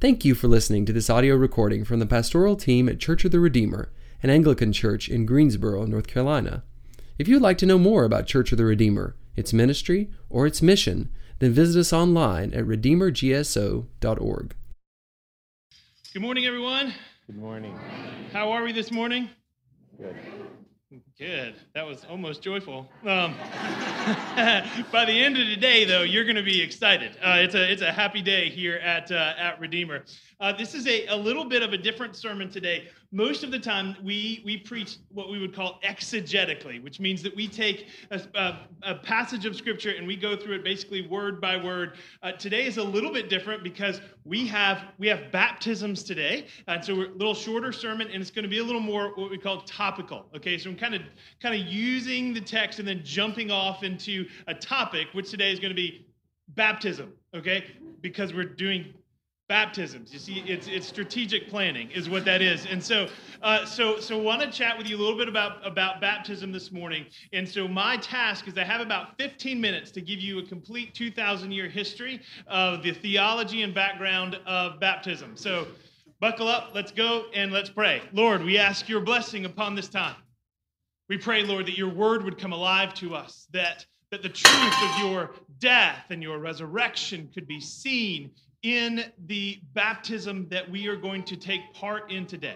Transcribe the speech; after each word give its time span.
Thank 0.00 0.24
you 0.24 0.34
for 0.34 0.48
listening 0.48 0.86
to 0.86 0.94
this 0.94 1.10
audio 1.10 1.36
recording 1.36 1.84
from 1.84 1.98
the 1.98 2.06
pastoral 2.06 2.56
team 2.56 2.88
at 2.88 2.98
Church 2.98 3.26
of 3.26 3.32
the 3.32 3.38
Redeemer, 3.38 3.92
an 4.22 4.30
Anglican 4.30 4.72
church 4.72 5.10
in 5.10 5.26
Greensboro, 5.26 5.84
North 5.84 6.06
Carolina. 6.06 6.62
If 7.18 7.28
you'd 7.28 7.42
like 7.42 7.58
to 7.58 7.66
know 7.66 7.76
more 7.76 8.04
about 8.04 8.26
Church 8.26 8.50
of 8.50 8.56
the 8.56 8.64
Redeemer, 8.64 9.14
its 9.36 9.52
ministry, 9.52 10.10
or 10.30 10.46
its 10.46 10.62
mission, 10.62 11.10
then 11.38 11.52
visit 11.52 11.78
us 11.78 11.92
online 11.92 12.54
at 12.54 12.64
redeemergso.org. 12.64 14.54
Good 16.14 16.22
morning, 16.22 16.46
everyone. 16.46 16.94
Good 17.26 17.36
morning. 17.36 17.78
How 18.32 18.52
are 18.52 18.64
we 18.64 18.72
this 18.72 18.90
morning? 18.90 19.28
Good. 19.98 20.16
Good. 21.20 21.56
That 21.74 21.86
was 21.86 22.06
almost 22.08 22.40
joyful. 22.40 22.88
Um, 23.04 23.34
by 24.90 25.04
the 25.06 25.12
end 25.12 25.36
of 25.36 25.48
the 25.48 25.56
day, 25.56 25.84
though, 25.84 26.00
you're 26.00 26.24
going 26.24 26.36
to 26.36 26.42
be 26.42 26.62
excited. 26.62 27.12
Uh, 27.22 27.36
it's 27.40 27.54
a 27.54 27.70
it's 27.70 27.82
a 27.82 27.92
happy 27.92 28.22
day 28.22 28.48
here 28.48 28.76
at 28.76 29.12
uh, 29.12 29.34
at 29.36 29.60
Redeemer. 29.60 30.04
Uh, 30.40 30.56
this 30.56 30.74
is 30.74 30.86
a, 30.86 31.04
a 31.08 31.16
little 31.16 31.44
bit 31.44 31.62
of 31.62 31.74
a 31.74 31.76
different 31.76 32.16
sermon 32.16 32.48
today. 32.48 32.88
Most 33.12 33.44
of 33.44 33.50
the 33.50 33.58
time, 33.58 33.96
we 34.02 34.40
we 34.46 34.56
preach 34.56 34.96
what 35.12 35.30
we 35.30 35.38
would 35.38 35.54
call 35.54 35.78
exegetically, 35.84 36.82
which 36.82 37.00
means 37.00 37.22
that 37.22 37.36
we 37.36 37.46
take 37.46 37.88
a, 38.10 38.22
a, 38.34 38.58
a 38.82 38.94
passage 38.94 39.44
of 39.44 39.54
scripture 39.54 39.90
and 39.90 40.06
we 40.06 40.16
go 40.16 40.34
through 40.34 40.54
it 40.54 40.64
basically 40.64 41.06
word 41.06 41.38
by 41.38 41.62
word. 41.62 41.98
Uh, 42.22 42.32
today 42.32 42.64
is 42.64 42.78
a 42.78 42.82
little 42.82 43.12
bit 43.12 43.28
different 43.28 43.62
because 43.62 44.00
we 44.24 44.46
have 44.46 44.84
we 44.98 45.06
have 45.08 45.30
baptisms 45.30 46.02
today, 46.02 46.46
and 46.66 46.82
so 46.82 46.94
we're 46.94 47.10
a 47.10 47.14
little 47.14 47.34
shorter 47.34 47.72
sermon, 47.72 48.08
and 48.10 48.22
it's 48.22 48.30
going 48.30 48.44
to 48.44 48.48
be 48.48 48.60
a 48.60 48.64
little 48.64 48.80
more 48.80 49.14
what 49.16 49.30
we 49.30 49.36
call 49.36 49.60
topical. 49.62 50.24
Okay, 50.34 50.56
so 50.56 50.70
I'm 50.70 50.76
kind 50.76 50.94
of 50.94 51.02
kind 51.42 51.54
of 51.54 51.66
using 51.66 52.32
the 52.34 52.40
text 52.40 52.78
and 52.78 52.86
then 52.86 53.00
jumping 53.04 53.50
off 53.50 53.82
into 53.82 54.26
a 54.46 54.54
topic, 54.54 55.08
which 55.12 55.30
today 55.30 55.52
is 55.52 55.58
going 55.58 55.70
to 55.70 55.76
be 55.76 56.06
baptism. 56.48 57.12
Okay, 57.34 57.64
because 58.00 58.34
we're 58.34 58.44
doing 58.44 58.92
baptisms. 59.50 60.12
You 60.12 60.20
see, 60.20 60.44
it's 60.46 60.68
it's 60.68 60.86
strategic 60.86 61.48
planning 61.48 61.90
is 61.90 62.08
what 62.08 62.24
that 62.24 62.40
is. 62.40 62.66
And 62.66 62.82
so, 62.82 63.08
uh, 63.42 63.64
so 63.64 63.98
so 63.98 64.16
want 64.16 64.42
to 64.42 64.50
chat 64.50 64.78
with 64.78 64.88
you 64.88 64.96
a 64.96 65.00
little 65.00 65.18
bit 65.18 65.28
about 65.28 65.66
about 65.66 66.00
baptism 66.00 66.52
this 66.52 66.70
morning. 66.70 67.04
And 67.32 67.46
so 67.46 67.66
my 67.66 67.96
task 67.96 68.46
is 68.46 68.56
I 68.56 68.62
have 68.62 68.80
about 68.80 69.18
15 69.18 69.60
minutes 69.60 69.90
to 69.92 70.00
give 70.00 70.20
you 70.20 70.38
a 70.38 70.42
complete 70.44 70.94
2,000 70.94 71.50
year 71.50 71.68
history 71.68 72.20
of 72.46 72.84
the 72.84 72.92
theology 72.92 73.62
and 73.62 73.74
background 73.74 74.38
of 74.46 74.80
baptism. 74.80 75.36
So. 75.36 75.66
Buckle 76.20 76.48
up, 76.48 76.72
let's 76.74 76.92
go, 76.92 77.24
and 77.32 77.50
let's 77.50 77.70
pray. 77.70 78.02
Lord, 78.12 78.44
we 78.44 78.58
ask 78.58 78.90
your 78.90 79.00
blessing 79.00 79.46
upon 79.46 79.74
this 79.74 79.88
time. 79.88 80.16
We 81.10 81.18
pray, 81.18 81.42
Lord, 81.42 81.66
that 81.66 81.76
your 81.76 81.88
word 81.88 82.22
would 82.22 82.38
come 82.38 82.52
alive 82.52 82.94
to 82.94 83.16
us, 83.16 83.48
that, 83.50 83.84
that 84.12 84.22
the 84.22 84.28
truth 84.28 84.74
of 84.80 84.98
your 85.00 85.32
death 85.58 86.04
and 86.10 86.22
your 86.22 86.38
resurrection 86.38 87.28
could 87.34 87.48
be 87.48 87.60
seen 87.60 88.30
in 88.62 89.02
the 89.26 89.58
baptism 89.74 90.46
that 90.50 90.70
we 90.70 90.86
are 90.86 90.94
going 90.94 91.24
to 91.24 91.36
take 91.36 91.62
part 91.74 92.12
in 92.12 92.26
today. 92.26 92.54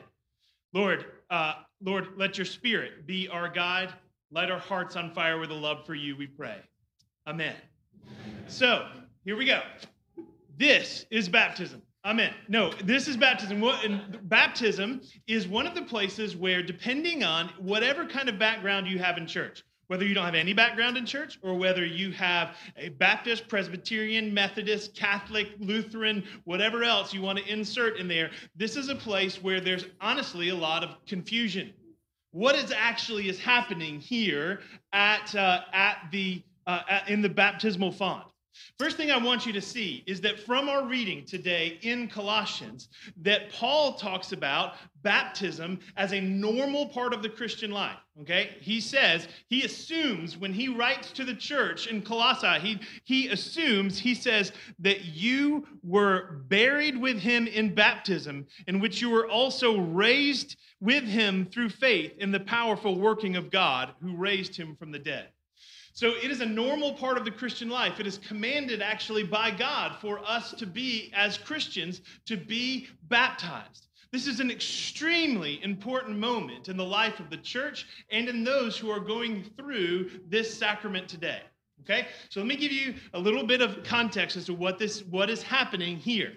Lord, 0.73 1.05
uh, 1.31 1.55
Lord, 1.83 2.11
let 2.17 2.39
your 2.39 2.45
spirit 2.45 3.09
be 3.09 3.27
our 3.27 3.49
guide. 3.49 3.93
Light 4.31 4.53
our 4.53 4.61
hearts 4.61 4.95
on 4.95 5.13
fire 5.13 5.41
with 5.41 5.51
a 5.51 5.55
love 5.55 5.85
for 5.85 5.97
you, 5.97 6.17
we 6.17 6.29
pray. 6.29 6.59
Amen. 7.27 7.57
So, 8.47 8.87
here 9.25 9.37
we 9.37 9.47
go. 9.47 9.63
This 10.57 11.07
is 11.11 11.29
baptism. 11.29 11.83
Amen. 12.07 12.35
No, 12.49 12.71
this 12.85 13.09
is 13.09 13.17
baptism. 13.17 13.63
And 13.63 14.19
baptism 14.29 15.01
is 15.27 15.49
one 15.49 15.67
of 15.67 15.75
the 15.75 15.83
places 15.83 16.37
where, 16.37 16.63
depending 16.63 17.25
on 17.25 17.49
whatever 17.59 18.07
kind 18.07 18.29
of 18.29 18.39
background 18.39 18.87
you 18.87 18.99
have 18.99 19.17
in 19.17 19.27
church, 19.27 19.65
whether 19.87 20.05
you 20.05 20.15
don't 20.15 20.27
have 20.27 20.35
any 20.35 20.53
background 20.53 20.99
in 20.99 21.07
church 21.07 21.39
or 21.43 21.55
whether 21.55 21.85
you 21.85 22.11
have 22.13 22.57
a 22.77 22.91
Baptist, 22.91 23.49
Presbyterian, 23.49 24.35
Methodist, 24.35 24.95
Catholic, 24.95 25.49
Lutheran, 25.59 26.25
whatever 26.45 26.85
else 26.85 27.15
you 27.15 27.23
want 27.23 27.39
to 27.39 27.47
insert 27.51 27.97
in 27.97 28.07
there, 28.07 28.31
this 28.55 28.77
is 28.77 28.91
a 28.91 28.95
place 28.95 29.43
where 29.43 29.61
there's 29.61 29.87
honestly 30.01 30.51
a 30.51 30.55
lot 30.55 30.85
of 30.85 30.97
confusion. 31.07 31.73
What 32.33 32.55
is 32.55 32.71
actually 32.71 33.29
is 33.31 33.39
happening 33.39 34.01
here 34.01 34.61
at 34.93 35.35
uh, 35.35 35.61
at 35.73 36.09
the 36.11 36.43
uh, 36.67 37.01
in 37.09 37.23
the 37.23 37.29
baptismal 37.29 37.93
font? 37.93 38.25
First 38.79 38.97
thing 38.97 39.11
I 39.11 39.17
want 39.17 39.47
you 39.47 39.53
to 39.53 39.61
see 39.61 40.03
is 40.07 40.21
that 40.23 40.41
from 40.41 40.69
our 40.69 40.87
reading 40.87 41.25
today 41.25 41.79
in 41.83 42.09
Colossians, 42.09 42.89
that 43.23 43.51
Paul 43.51 43.95
talks 43.95 44.33
about 44.33 44.75
baptism 45.03 45.81
as 45.97 46.13
a 46.13 46.21
normal 46.21 46.87
part 46.89 47.13
of 47.13 47.23
the 47.23 47.29
Christian 47.29 47.71
life. 47.71 47.99
Okay? 48.21 48.57
He 48.61 48.81
says, 48.81 49.29
he 49.49 49.65
assumes 49.65 50.37
when 50.37 50.53
he 50.53 50.69
writes 50.69 51.11
to 51.13 51.25
the 51.25 51.35
church 51.35 51.89
in 51.89 52.03
Colossae, 52.03 52.61
he, 52.61 52.81
he 53.05 53.29
assumes, 53.29 53.99
he 53.99 54.15
says 54.15 54.53
that 54.79 55.05
you 55.05 55.67
were 55.83 56.43
buried 56.49 56.97
with 56.97 57.19
him 57.19 57.47
in 57.47 57.75
baptism, 57.75 58.47
in 58.67 58.81
which 58.81 59.01
you 59.01 59.11
were 59.11 59.29
also 59.29 59.79
raised 59.79 60.57
with 60.81 61.05
him 61.05 61.47
through 61.47 61.71
faith 61.71 62.13
in 62.19 62.31
the 62.31 62.41
powerful 62.41 62.99
working 62.99 63.37
of 63.37 63.51
God 63.51 63.95
who 64.01 64.17
raised 64.17 64.57
him 64.57 64.77
from 64.77 64.93
the 64.93 64.99
dead. 64.99 65.29
So 65.93 66.15
it 66.17 66.31
is 66.31 66.41
a 66.41 66.47
normal 66.47 66.95
part 66.95 67.17
of 67.17 67.25
the 67.25 67.31
Christian 67.31 67.71
life. 67.71 68.01
It 68.01 68.07
is 68.07 68.19
commanded 68.19 68.83
actually 68.83 69.23
by 69.23 69.53
God 69.53 69.97
for 70.01 70.19
us 70.27 70.53
to 70.55 70.67
be, 70.67 71.13
as 71.15 71.39
Christians, 71.39 72.01
to 72.27 72.37
be 72.37 72.89
baptized. 73.05 73.87
This 74.11 74.27
is 74.27 74.41
an 74.41 74.51
extremely 74.51 75.63
important 75.63 76.19
moment 76.19 76.69
in 76.69 76.77
the 76.77 76.85
life 76.85 77.21
of 77.21 77.31
the 77.31 77.37
church 77.37 77.87
and 78.11 78.29
in 78.29 78.45
those 78.45 78.77
who 78.77 78.91
are 78.91 79.01
going 79.01 79.45
through 79.57 80.11
this 80.29 80.57
sacrament 80.57 81.09
today. 81.09 81.43
Okay? 81.81 82.09
So 82.29 82.41
let 82.41 82.49
me 82.49 82.57
give 82.57 82.73
you 82.73 82.95
a 83.13 83.19
little 83.19 83.45
bit 83.45 83.61
of 83.61 83.83
context 83.85 84.37
as 84.37 84.47
to 84.47 84.55
what 84.55 84.79
this 84.79 85.03
what 85.05 85.31
is 85.31 85.43
happening 85.43 85.97
here 85.97 86.35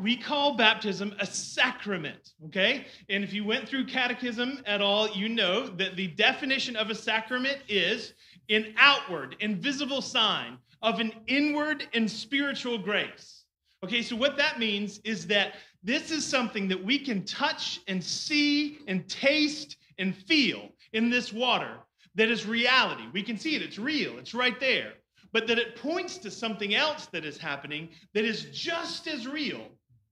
we 0.00 0.16
call 0.16 0.56
baptism 0.56 1.14
a 1.20 1.26
sacrament, 1.26 2.32
okay? 2.46 2.86
And 3.08 3.22
if 3.22 3.32
you 3.32 3.44
went 3.44 3.68
through 3.68 3.86
catechism 3.86 4.62
at 4.66 4.80
all, 4.80 5.10
you 5.10 5.28
know 5.28 5.66
that 5.66 5.96
the 5.96 6.08
definition 6.08 6.76
of 6.76 6.90
a 6.90 6.94
sacrament 6.94 7.58
is 7.68 8.14
an 8.48 8.74
outward, 8.78 9.36
invisible 9.40 10.00
sign 10.00 10.58
of 10.82 11.00
an 11.00 11.12
inward 11.26 11.86
and 11.92 12.10
spiritual 12.10 12.78
grace. 12.78 13.44
Okay, 13.84 14.02
so 14.02 14.16
what 14.16 14.36
that 14.36 14.58
means 14.58 15.00
is 15.04 15.26
that 15.26 15.54
this 15.82 16.10
is 16.10 16.26
something 16.26 16.68
that 16.68 16.82
we 16.82 16.98
can 16.98 17.24
touch 17.24 17.80
and 17.86 18.02
see 18.02 18.78
and 18.86 19.08
taste 19.08 19.76
and 19.98 20.16
feel 20.16 20.68
in 20.92 21.10
this 21.10 21.32
water 21.32 21.78
that 22.14 22.30
is 22.30 22.46
reality. 22.46 23.04
We 23.12 23.22
can 23.22 23.38
see 23.38 23.54
it, 23.54 23.62
it's 23.62 23.78
real, 23.78 24.18
it's 24.18 24.34
right 24.34 24.58
there. 24.58 24.94
But 25.32 25.46
that 25.46 25.58
it 25.58 25.76
points 25.76 26.18
to 26.18 26.30
something 26.30 26.74
else 26.74 27.06
that 27.06 27.24
is 27.24 27.38
happening 27.38 27.90
that 28.14 28.24
is 28.24 28.46
just 28.46 29.06
as 29.06 29.28
real 29.28 29.68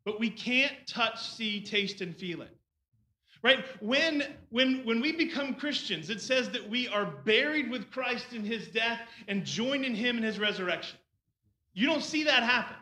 but 0.08 0.18
we 0.18 0.30
can't 0.30 0.72
touch, 0.86 1.22
see, 1.34 1.60
taste, 1.60 2.00
and 2.00 2.16
feel 2.16 2.40
it. 2.40 2.56
Right? 3.42 3.62
When, 3.80 4.24
when, 4.48 4.82
when 4.86 5.02
we 5.02 5.12
become 5.12 5.54
Christians, 5.54 6.08
it 6.08 6.22
says 6.22 6.48
that 6.48 6.66
we 6.66 6.88
are 6.88 7.04
buried 7.04 7.70
with 7.70 7.90
Christ 7.90 8.32
in 8.32 8.42
his 8.42 8.68
death 8.68 9.00
and 9.28 9.44
joined 9.44 9.84
in 9.84 9.94
him 9.94 10.16
in 10.16 10.22
his 10.22 10.38
resurrection. 10.38 10.98
You 11.74 11.86
don't 11.88 12.02
see 12.02 12.24
that 12.24 12.42
happen. 12.42 12.76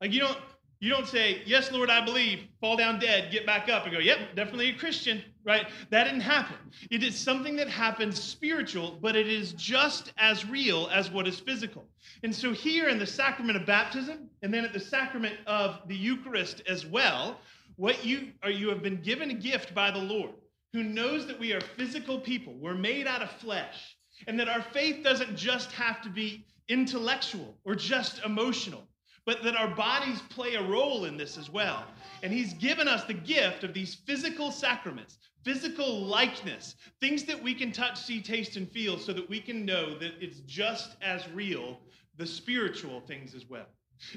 Like 0.00 0.14
you 0.14 0.20
don't, 0.20 0.38
you 0.80 0.90
don't 0.90 1.06
say, 1.06 1.42
Yes, 1.46 1.72
Lord, 1.72 1.90
I 1.90 2.04
believe, 2.04 2.40
fall 2.60 2.76
down 2.76 2.98
dead, 2.98 3.30
get 3.32 3.46
back 3.46 3.68
up, 3.68 3.84
and 3.84 3.92
go, 3.92 3.98
Yep, 3.98 4.36
definitely 4.36 4.70
a 4.70 4.74
Christian, 4.74 5.22
right? 5.44 5.66
That 5.90 6.04
didn't 6.04 6.20
happen. 6.20 6.56
It 6.90 7.02
is 7.02 7.16
something 7.16 7.56
that 7.56 7.68
happens 7.68 8.22
spiritual, 8.22 8.98
but 9.00 9.16
it 9.16 9.28
is 9.28 9.52
just 9.52 10.12
as 10.18 10.44
real 10.44 10.88
as 10.92 11.10
what 11.10 11.26
is 11.26 11.40
physical. 11.40 11.84
And 12.22 12.34
so, 12.34 12.52
here 12.52 12.88
in 12.88 12.98
the 12.98 13.06
sacrament 13.06 13.56
of 13.56 13.66
baptism, 13.66 14.28
and 14.42 14.52
then 14.52 14.64
at 14.64 14.72
the 14.72 14.80
sacrament 14.80 15.36
of 15.46 15.80
the 15.86 15.96
Eucharist 15.96 16.62
as 16.68 16.84
well, 16.84 17.40
what 17.76 18.04
you 18.04 18.32
are, 18.42 18.50
you 18.50 18.68
have 18.68 18.82
been 18.82 19.00
given 19.00 19.30
a 19.30 19.34
gift 19.34 19.74
by 19.74 19.90
the 19.90 19.98
Lord, 19.98 20.32
who 20.72 20.82
knows 20.82 21.26
that 21.26 21.38
we 21.38 21.52
are 21.52 21.60
physical 21.60 22.20
people. 22.20 22.54
We're 22.54 22.74
made 22.74 23.06
out 23.06 23.22
of 23.22 23.30
flesh, 23.30 23.96
and 24.26 24.38
that 24.38 24.48
our 24.48 24.62
faith 24.62 25.02
doesn't 25.02 25.36
just 25.36 25.72
have 25.72 26.02
to 26.02 26.10
be 26.10 26.44
intellectual 26.68 27.56
or 27.64 27.74
just 27.74 28.22
emotional 28.24 28.86
but 29.26 29.42
that 29.42 29.56
our 29.56 29.68
bodies 29.68 30.20
play 30.30 30.54
a 30.54 30.62
role 30.62 31.04
in 31.04 31.16
this 31.16 31.38
as 31.38 31.50
well. 31.50 31.84
And 32.22 32.32
He's 32.32 32.54
given 32.54 32.88
us 32.88 33.04
the 33.04 33.14
gift 33.14 33.64
of 33.64 33.74
these 33.74 33.94
physical 33.94 34.50
sacraments, 34.50 35.18
physical 35.44 36.00
likeness, 36.04 36.76
things 37.00 37.24
that 37.24 37.42
we 37.42 37.54
can 37.54 37.72
touch, 37.72 38.00
see, 38.00 38.20
taste, 38.20 38.56
and 38.56 38.70
feel 38.70 38.98
so 38.98 39.12
that 39.12 39.28
we 39.28 39.40
can 39.40 39.64
know 39.64 39.98
that 39.98 40.12
it's 40.20 40.40
just 40.40 40.96
as 41.02 41.28
real, 41.30 41.78
the 42.16 42.26
spiritual 42.26 43.00
things 43.00 43.34
as 43.34 43.48
well. 43.48 43.66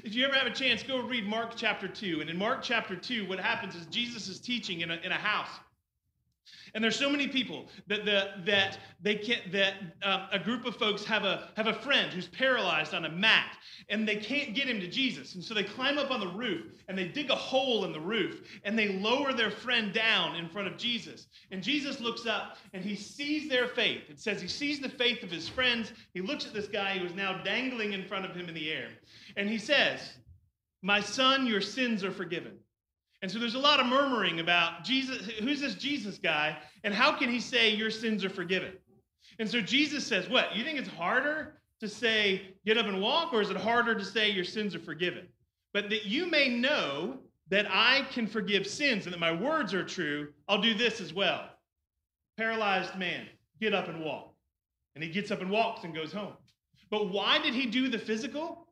If 0.04 0.14
you 0.14 0.24
ever 0.24 0.34
have 0.34 0.46
a 0.46 0.54
chance, 0.54 0.82
go 0.82 1.00
read 1.00 1.26
Mark 1.26 1.52
chapter 1.56 1.88
2. 1.88 2.20
And 2.20 2.28
in 2.28 2.36
Mark 2.36 2.62
chapter 2.62 2.96
2, 2.96 3.28
what 3.28 3.38
happens 3.38 3.74
is 3.74 3.86
Jesus 3.86 4.28
is 4.28 4.40
teaching 4.40 4.80
in 4.80 4.90
a, 4.90 4.96
in 4.96 5.12
a 5.12 5.16
house. 5.16 5.50
And 6.74 6.82
there's 6.82 6.98
so 6.98 7.10
many 7.10 7.28
people 7.28 7.68
that 7.86 8.04
the, 8.04 8.30
that 8.44 8.78
they 9.00 9.16
can't 9.16 9.50
that 9.52 9.74
um, 10.02 10.22
a 10.32 10.38
group 10.38 10.64
of 10.64 10.76
folks 10.76 11.04
have 11.04 11.24
a 11.24 11.48
have 11.56 11.66
a 11.66 11.74
friend 11.74 12.12
who's 12.12 12.28
paralyzed 12.28 12.94
on 12.94 13.04
a 13.04 13.08
mat, 13.08 13.56
and 13.88 14.06
they 14.06 14.16
can't 14.16 14.54
get 14.54 14.68
him 14.68 14.80
to 14.80 14.88
Jesus. 14.88 15.34
And 15.34 15.44
so 15.44 15.54
they 15.54 15.64
climb 15.64 15.98
up 15.98 16.10
on 16.10 16.20
the 16.20 16.28
roof 16.28 16.66
and 16.88 16.96
they 16.96 17.08
dig 17.08 17.30
a 17.30 17.34
hole 17.34 17.84
in 17.84 17.92
the 17.92 18.00
roof 18.00 18.42
and 18.64 18.78
they 18.78 18.88
lower 18.98 19.32
their 19.32 19.50
friend 19.50 19.92
down 19.92 20.36
in 20.36 20.48
front 20.48 20.68
of 20.68 20.76
Jesus. 20.76 21.26
And 21.50 21.62
Jesus 21.62 22.00
looks 22.00 22.26
up 22.26 22.56
and 22.72 22.84
he 22.84 22.94
sees 22.94 23.48
their 23.48 23.68
faith. 23.68 24.02
It 24.08 24.20
says 24.20 24.40
he 24.40 24.48
sees 24.48 24.80
the 24.80 24.88
faith 24.88 25.22
of 25.22 25.30
his 25.30 25.48
friends. 25.48 25.92
He 26.12 26.20
looks 26.20 26.46
at 26.46 26.54
this 26.54 26.68
guy 26.68 26.98
who 26.98 27.06
is 27.06 27.14
now 27.14 27.42
dangling 27.42 27.92
in 27.92 28.06
front 28.06 28.24
of 28.24 28.34
him 28.34 28.48
in 28.48 28.54
the 28.54 28.70
air, 28.70 28.88
and 29.36 29.48
he 29.48 29.58
says, 29.58 30.00
My 30.82 31.00
son, 31.00 31.46
your 31.46 31.60
sins 31.60 32.04
are 32.04 32.12
forgiven. 32.12 32.58
And 33.20 33.30
so 33.30 33.38
there's 33.38 33.54
a 33.54 33.58
lot 33.58 33.80
of 33.80 33.86
murmuring 33.86 34.40
about 34.40 34.84
Jesus. 34.84 35.26
Who's 35.40 35.60
this 35.60 35.74
Jesus 35.74 36.18
guy? 36.18 36.56
And 36.84 36.94
how 36.94 37.12
can 37.12 37.28
he 37.28 37.40
say 37.40 37.74
your 37.74 37.90
sins 37.90 38.24
are 38.24 38.30
forgiven? 38.30 38.72
And 39.38 39.48
so 39.48 39.60
Jesus 39.60 40.06
says, 40.06 40.28
What? 40.28 40.54
You 40.54 40.64
think 40.64 40.78
it's 40.78 40.88
harder 40.88 41.58
to 41.80 41.88
say, 41.88 42.54
get 42.66 42.76
up 42.76 42.86
and 42.86 43.00
walk, 43.00 43.32
or 43.32 43.40
is 43.40 43.50
it 43.50 43.56
harder 43.56 43.94
to 43.94 44.04
say 44.04 44.30
your 44.30 44.44
sins 44.44 44.74
are 44.74 44.80
forgiven? 44.80 45.26
But 45.72 45.90
that 45.90 46.06
you 46.06 46.28
may 46.28 46.48
know 46.48 47.18
that 47.50 47.66
I 47.70 48.06
can 48.10 48.26
forgive 48.26 48.66
sins 48.66 49.04
and 49.04 49.12
that 49.12 49.20
my 49.20 49.32
words 49.32 49.72
are 49.74 49.84
true, 49.84 50.28
I'll 50.48 50.60
do 50.60 50.74
this 50.74 51.00
as 51.00 51.14
well. 51.14 51.48
Paralyzed 52.36 52.96
man, 52.96 53.26
get 53.60 53.74
up 53.74 53.88
and 53.88 54.04
walk. 54.04 54.34
And 54.94 55.04
he 55.04 55.10
gets 55.10 55.30
up 55.30 55.40
and 55.40 55.50
walks 55.50 55.84
and 55.84 55.94
goes 55.94 56.12
home. 56.12 56.34
But 56.90 57.10
why 57.10 57.38
did 57.38 57.54
he 57.54 57.66
do 57.66 57.88
the 57.88 57.98
physical? 57.98 58.66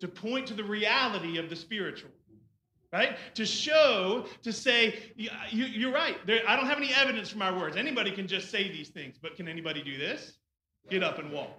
To 0.00 0.08
point 0.08 0.46
to 0.46 0.54
the 0.54 0.64
reality 0.64 1.38
of 1.38 1.50
the 1.50 1.56
spiritual 1.56 2.10
right? 2.92 3.16
To 3.34 3.46
show, 3.46 4.26
to 4.42 4.52
say, 4.52 5.12
you, 5.16 5.88
are 5.88 5.92
right. 5.92 6.16
There, 6.26 6.40
I 6.46 6.56
don't 6.56 6.66
have 6.66 6.78
any 6.78 6.92
evidence 6.94 7.30
for 7.30 7.38
my 7.38 7.56
words. 7.56 7.76
Anybody 7.76 8.10
can 8.10 8.26
just 8.26 8.50
say 8.50 8.68
these 8.68 8.88
things, 8.88 9.16
but 9.20 9.36
can 9.36 9.48
anybody 9.48 9.82
do 9.82 9.96
this? 9.96 10.38
Get 10.88 11.02
up 11.02 11.18
and 11.18 11.30
walk. 11.30 11.50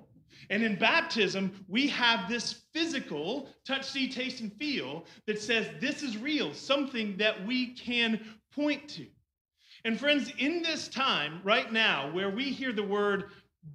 And 0.50 0.63
in 0.63 0.75
baptism, 0.75 1.66
we 1.68 1.88
have 1.88 2.28
this 2.28 2.63
physical 2.74 3.50
touch, 3.66 3.86
see, 3.86 4.10
taste, 4.10 4.42
and 4.42 4.51
feel 4.54 5.06
that 5.28 5.39
says 5.39 5.68
this 5.80 6.04
is 6.04 6.18
real, 6.18 6.54
something 6.54 7.16
that 7.18 7.45
we 7.45 7.74
can 7.74 8.19
point 8.54 8.88
to. 8.89 9.06
And 9.86 10.00
friends, 10.00 10.31
in 10.38 10.62
this 10.62 10.88
time 10.88 11.42
right 11.44 11.72
now, 11.72 12.12
where 12.12 12.30
we 12.30 12.45
hear 12.45 12.74
the 12.74 12.84
word 12.84 13.25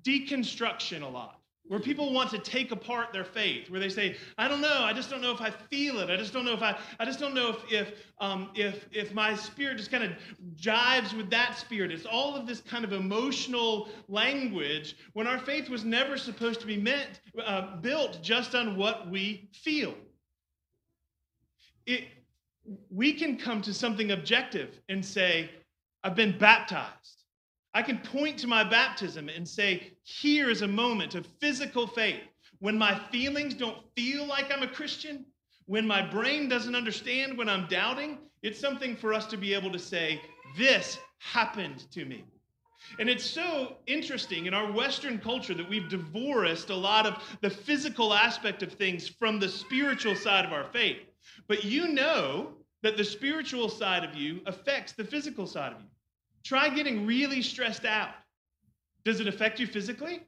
deconstruction 0.03 1.03
a 1.03 1.07
lot, 1.07 1.41
where 1.69 1.81
people 1.81 2.13
want 2.13 2.31
to 2.31 2.39
take 2.39 2.71
apart 2.71 3.13
their 3.13 3.25
faith, 3.25 3.71
where 3.71 3.81
they 3.81 3.89
say, 3.89 4.17
I 4.39 4.47
don't 4.49 4.61
know, 4.61 4.83
I 4.83 4.93
just 4.93 5.11
don't 5.11 5.21
know 5.21 5.33
if 5.33 5.41
I 5.41 5.51
feel 5.51 5.99
it. 5.99 6.11
I 6.11 6.17
just 6.17 6.33
don't 6.33 6.45
know 6.45 6.53
if 6.53 6.63
I, 6.63 6.79
I 7.01 7.05
just 7.05 7.19
don't 7.19 7.35
know 7.35 7.51
if, 7.51 7.73
if, 7.73 7.93
um, 8.21 8.51
if, 8.55 8.87
if 8.93 9.13
my 9.15 9.35
spirit 9.35 9.79
just 9.79 9.91
kind 9.91 10.05
of 10.05 10.13
jives 10.55 11.17
with 11.17 11.31
that 11.31 11.59
spirit. 11.59 11.91
It's 11.91 12.07
all 12.07 12.37
of 12.37 12.47
this 12.47 12.61
kind 12.61 12.85
of 12.85 12.93
emotional 12.93 13.89
language 14.09 14.97
when 15.15 15.27
our 15.27 15.39
faith 15.39 15.69
was 15.69 15.85
never 15.85 16.17
supposed 16.17 16.61
to 16.61 16.67
be 16.67 16.77
meant, 16.77 17.21
uh, 17.45 17.77
built 17.77 18.21
just 18.23 18.55
on 18.55 18.77
what 18.77 19.11
we 19.11 19.49
feel. 19.53 19.95
It, 21.87 22.05
we 22.91 23.13
can 23.13 23.37
come 23.37 23.63
to 23.63 23.75
something 23.75 24.13
objective 24.13 24.81
and 24.89 25.05
say, 25.05 25.51
I've 26.05 26.17
been 26.17 26.39
baptized. 26.39 27.25
I 27.75 27.83
can 27.83 27.99
point 27.99 28.39
to 28.39 28.47
my 28.47 28.65
baptism 28.65 29.29
and 29.29 29.47
say, 29.47 29.93
here 30.07 30.49
is 30.49 30.63
a 30.63 30.69
moment 30.69 31.17
of 31.17 31.27
physical 31.41 31.89
faith. 31.89 32.21
When 32.61 32.79
my 32.79 32.97
feelings 33.11 33.55
don't 33.55 33.79
feel 33.97 34.25
like 34.25 34.53
I'm 34.53 34.63
a 34.63 34.69
Christian, 34.69 35.27
when 35.67 35.85
my 35.85 36.01
brain 36.01 36.49
doesn't 36.49 36.77
understand, 36.77 37.37
when 37.37 37.49
I'm 37.49 37.67
doubting, 37.67 38.19
it's 38.41 38.61
something 38.61 38.95
for 38.95 39.13
us 39.13 39.27
to 39.27 39.37
be 39.37 39.53
able 39.53 39.73
to 39.73 39.81
say, 39.81 40.23
this 40.57 40.97
happened 41.19 41.91
to 41.91 42.05
me. 42.05 42.25
And 43.01 43.11
it's 43.11 43.25
so 43.25 43.79
interesting 43.89 44.47
in 44.47 44.55
our 44.55 44.71
Western 44.71 45.19
culture 45.19 45.55
that 45.55 45.69
we've 45.69 45.89
divorced 45.89 46.71
a 46.71 46.77
lot 46.77 47.05
of 47.05 47.21
the 47.41 47.51
physical 47.51 48.15
aspect 48.15 48.63
of 48.63 48.73
things 48.73 49.09
from 49.09 49.41
the 49.41 49.49
spiritual 49.49 50.15
side 50.15 50.45
of 50.45 50.53
our 50.53 50.71
faith. 50.73 50.99
But 51.49 51.65
you 51.65 51.89
know 51.89 52.53
that 52.83 52.97
the 52.97 53.05
spiritual 53.05 53.69
side 53.69 54.05
of 54.05 54.15
you 54.15 54.41
affects 54.47 54.93
the 54.93 55.05
physical 55.05 55.49
side 55.49 55.73
of 55.73 55.81
you. 55.81 55.89
Try 56.45 56.69
getting 56.69 57.07
really 57.07 57.43
stressed 57.43 57.85
out. 57.85 58.11
Does 59.07 59.21
it 59.21 59.29
affect 59.29 59.61
you 59.61 59.69
physically? 59.69 60.21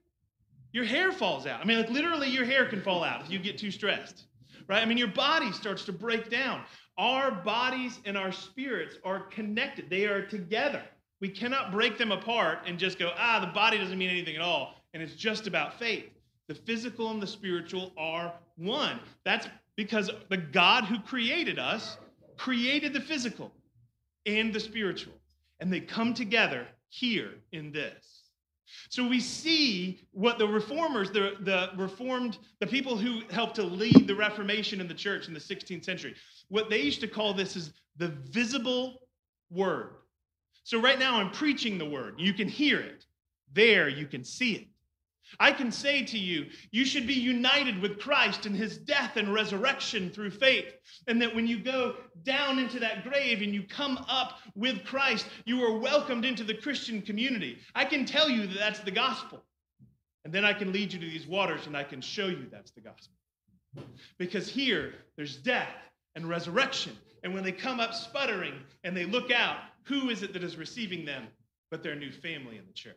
Your 0.70 0.84
hair 0.84 1.10
falls 1.10 1.48
out. 1.48 1.60
I 1.60 1.64
mean, 1.64 1.78
like 1.78 1.90
literally, 1.90 2.28
your 2.28 2.44
hair 2.44 2.64
can 2.64 2.80
fall 2.80 3.02
out 3.02 3.20
if 3.20 3.28
you 3.28 3.40
get 3.40 3.58
too 3.58 3.72
stressed, 3.72 4.26
right? 4.68 4.80
I 4.80 4.84
mean, 4.84 4.96
your 4.96 5.08
body 5.08 5.50
starts 5.50 5.84
to 5.86 5.92
break 5.92 6.30
down. 6.30 6.62
Our 6.96 7.32
bodies 7.32 7.98
and 8.04 8.16
our 8.16 8.30
spirits 8.30 8.94
are 9.04 9.24
connected, 9.24 9.90
they 9.90 10.06
are 10.06 10.24
together. 10.24 10.80
We 11.20 11.28
cannot 11.28 11.72
break 11.72 11.98
them 11.98 12.12
apart 12.12 12.60
and 12.66 12.78
just 12.78 13.00
go, 13.00 13.10
ah, 13.16 13.40
the 13.40 13.52
body 13.52 13.78
doesn't 13.78 13.98
mean 13.98 14.10
anything 14.10 14.36
at 14.36 14.42
all. 14.42 14.76
And 14.94 15.02
it's 15.02 15.16
just 15.16 15.48
about 15.48 15.76
faith. 15.80 16.10
The 16.46 16.54
physical 16.54 17.10
and 17.10 17.20
the 17.20 17.26
spiritual 17.26 17.92
are 17.98 18.32
one. 18.54 19.00
That's 19.24 19.48
because 19.74 20.08
the 20.28 20.36
God 20.36 20.84
who 20.84 21.00
created 21.00 21.58
us 21.58 21.98
created 22.36 22.92
the 22.92 23.00
physical 23.00 23.50
and 24.24 24.52
the 24.52 24.60
spiritual 24.60 25.14
and 25.58 25.72
they 25.72 25.80
come 25.80 26.14
together 26.14 26.64
here 26.90 27.34
in 27.50 27.72
this. 27.72 28.17
So 28.88 29.06
we 29.06 29.20
see 29.20 30.06
what 30.12 30.38
the 30.38 30.46
reformers, 30.46 31.10
the, 31.10 31.36
the 31.40 31.70
reformed, 31.76 32.38
the 32.60 32.66
people 32.66 32.96
who 32.96 33.22
helped 33.30 33.56
to 33.56 33.62
lead 33.62 34.06
the 34.06 34.14
Reformation 34.14 34.80
in 34.80 34.88
the 34.88 34.94
church 34.94 35.28
in 35.28 35.34
the 35.34 35.40
16th 35.40 35.84
century, 35.84 36.14
what 36.48 36.70
they 36.70 36.80
used 36.80 37.00
to 37.00 37.08
call 37.08 37.34
this 37.34 37.56
is 37.56 37.72
the 37.96 38.08
visible 38.08 39.00
word. 39.50 39.96
So 40.64 40.80
right 40.80 40.98
now 40.98 41.16
I'm 41.16 41.30
preaching 41.30 41.78
the 41.78 41.88
word. 41.88 42.14
You 42.18 42.32
can 42.32 42.48
hear 42.48 42.80
it. 42.80 43.04
There 43.52 43.88
you 43.88 44.06
can 44.06 44.24
see 44.24 44.52
it. 44.52 44.66
I 45.40 45.52
can 45.52 45.70
say 45.70 46.04
to 46.04 46.18
you, 46.18 46.46
you 46.70 46.84
should 46.84 47.06
be 47.06 47.14
united 47.14 47.80
with 47.80 48.00
Christ 48.00 48.46
in 48.46 48.54
his 48.54 48.78
death 48.78 49.16
and 49.16 49.32
resurrection 49.32 50.10
through 50.10 50.30
faith. 50.30 50.72
And 51.06 51.20
that 51.22 51.34
when 51.34 51.46
you 51.46 51.58
go 51.58 51.96
down 52.22 52.58
into 52.58 52.80
that 52.80 53.04
grave 53.04 53.42
and 53.42 53.54
you 53.54 53.62
come 53.62 53.98
up 54.08 54.38
with 54.54 54.84
Christ, 54.84 55.26
you 55.44 55.62
are 55.64 55.78
welcomed 55.78 56.24
into 56.24 56.44
the 56.44 56.54
Christian 56.54 57.02
community. 57.02 57.58
I 57.74 57.84
can 57.84 58.04
tell 58.04 58.28
you 58.28 58.46
that 58.46 58.58
that's 58.58 58.80
the 58.80 58.90
gospel. 58.90 59.44
And 60.24 60.32
then 60.32 60.44
I 60.44 60.52
can 60.52 60.72
lead 60.72 60.92
you 60.92 60.98
to 60.98 61.06
these 61.06 61.26
waters 61.26 61.66
and 61.66 61.76
I 61.76 61.84
can 61.84 62.00
show 62.00 62.26
you 62.26 62.46
that's 62.50 62.72
the 62.72 62.80
gospel. 62.80 63.14
Because 64.18 64.48
here, 64.48 64.94
there's 65.16 65.36
death 65.36 65.74
and 66.16 66.28
resurrection. 66.28 66.96
And 67.22 67.34
when 67.34 67.44
they 67.44 67.52
come 67.52 67.80
up 67.80 67.94
sputtering 67.94 68.54
and 68.84 68.96
they 68.96 69.04
look 69.04 69.30
out, 69.30 69.58
who 69.84 70.10
is 70.10 70.22
it 70.22 70.32
that 70.32 70.44
is 70.44 70.56
receiving 70.56 71.04
them 71.04 71.28
but 71.70 71.82
their 71.82 71.94
new 71.94 72.12
family 72.12 72.56
in 72.56 72.66
the 72.66 72.72
church? 72.72 72.94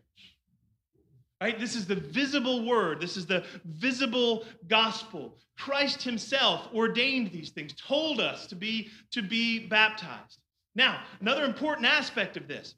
Right? 1.41 1.59
This 1.59 1.75
is 1.75 1.87
the 1.87 1.95
visible 1.95 2.67
word. 2.67 3.01
This 3.01 3.17
is 3.17 3.25
the 3.25 3.43
visible 3.65 4.45
gospel. 4.67 5.35
Christ 5.57 6.03
himself 6.03 6.69
ordained 6.73 7.31
these 7.31 7.49
things, 7.49 7.73
told 7.73 8.19
us 8.19 8.45
to 8.47 8.55
be 8.55 8.89
to 9.09 9.23
be 9.23 9.67
baptized. 9.67 10.37
Now, 10.75 11.01
another 11.19 11.43
important 11.43 11.87
aspect 11.87 12.37
of 12.37 12.47
this 12.47 12.75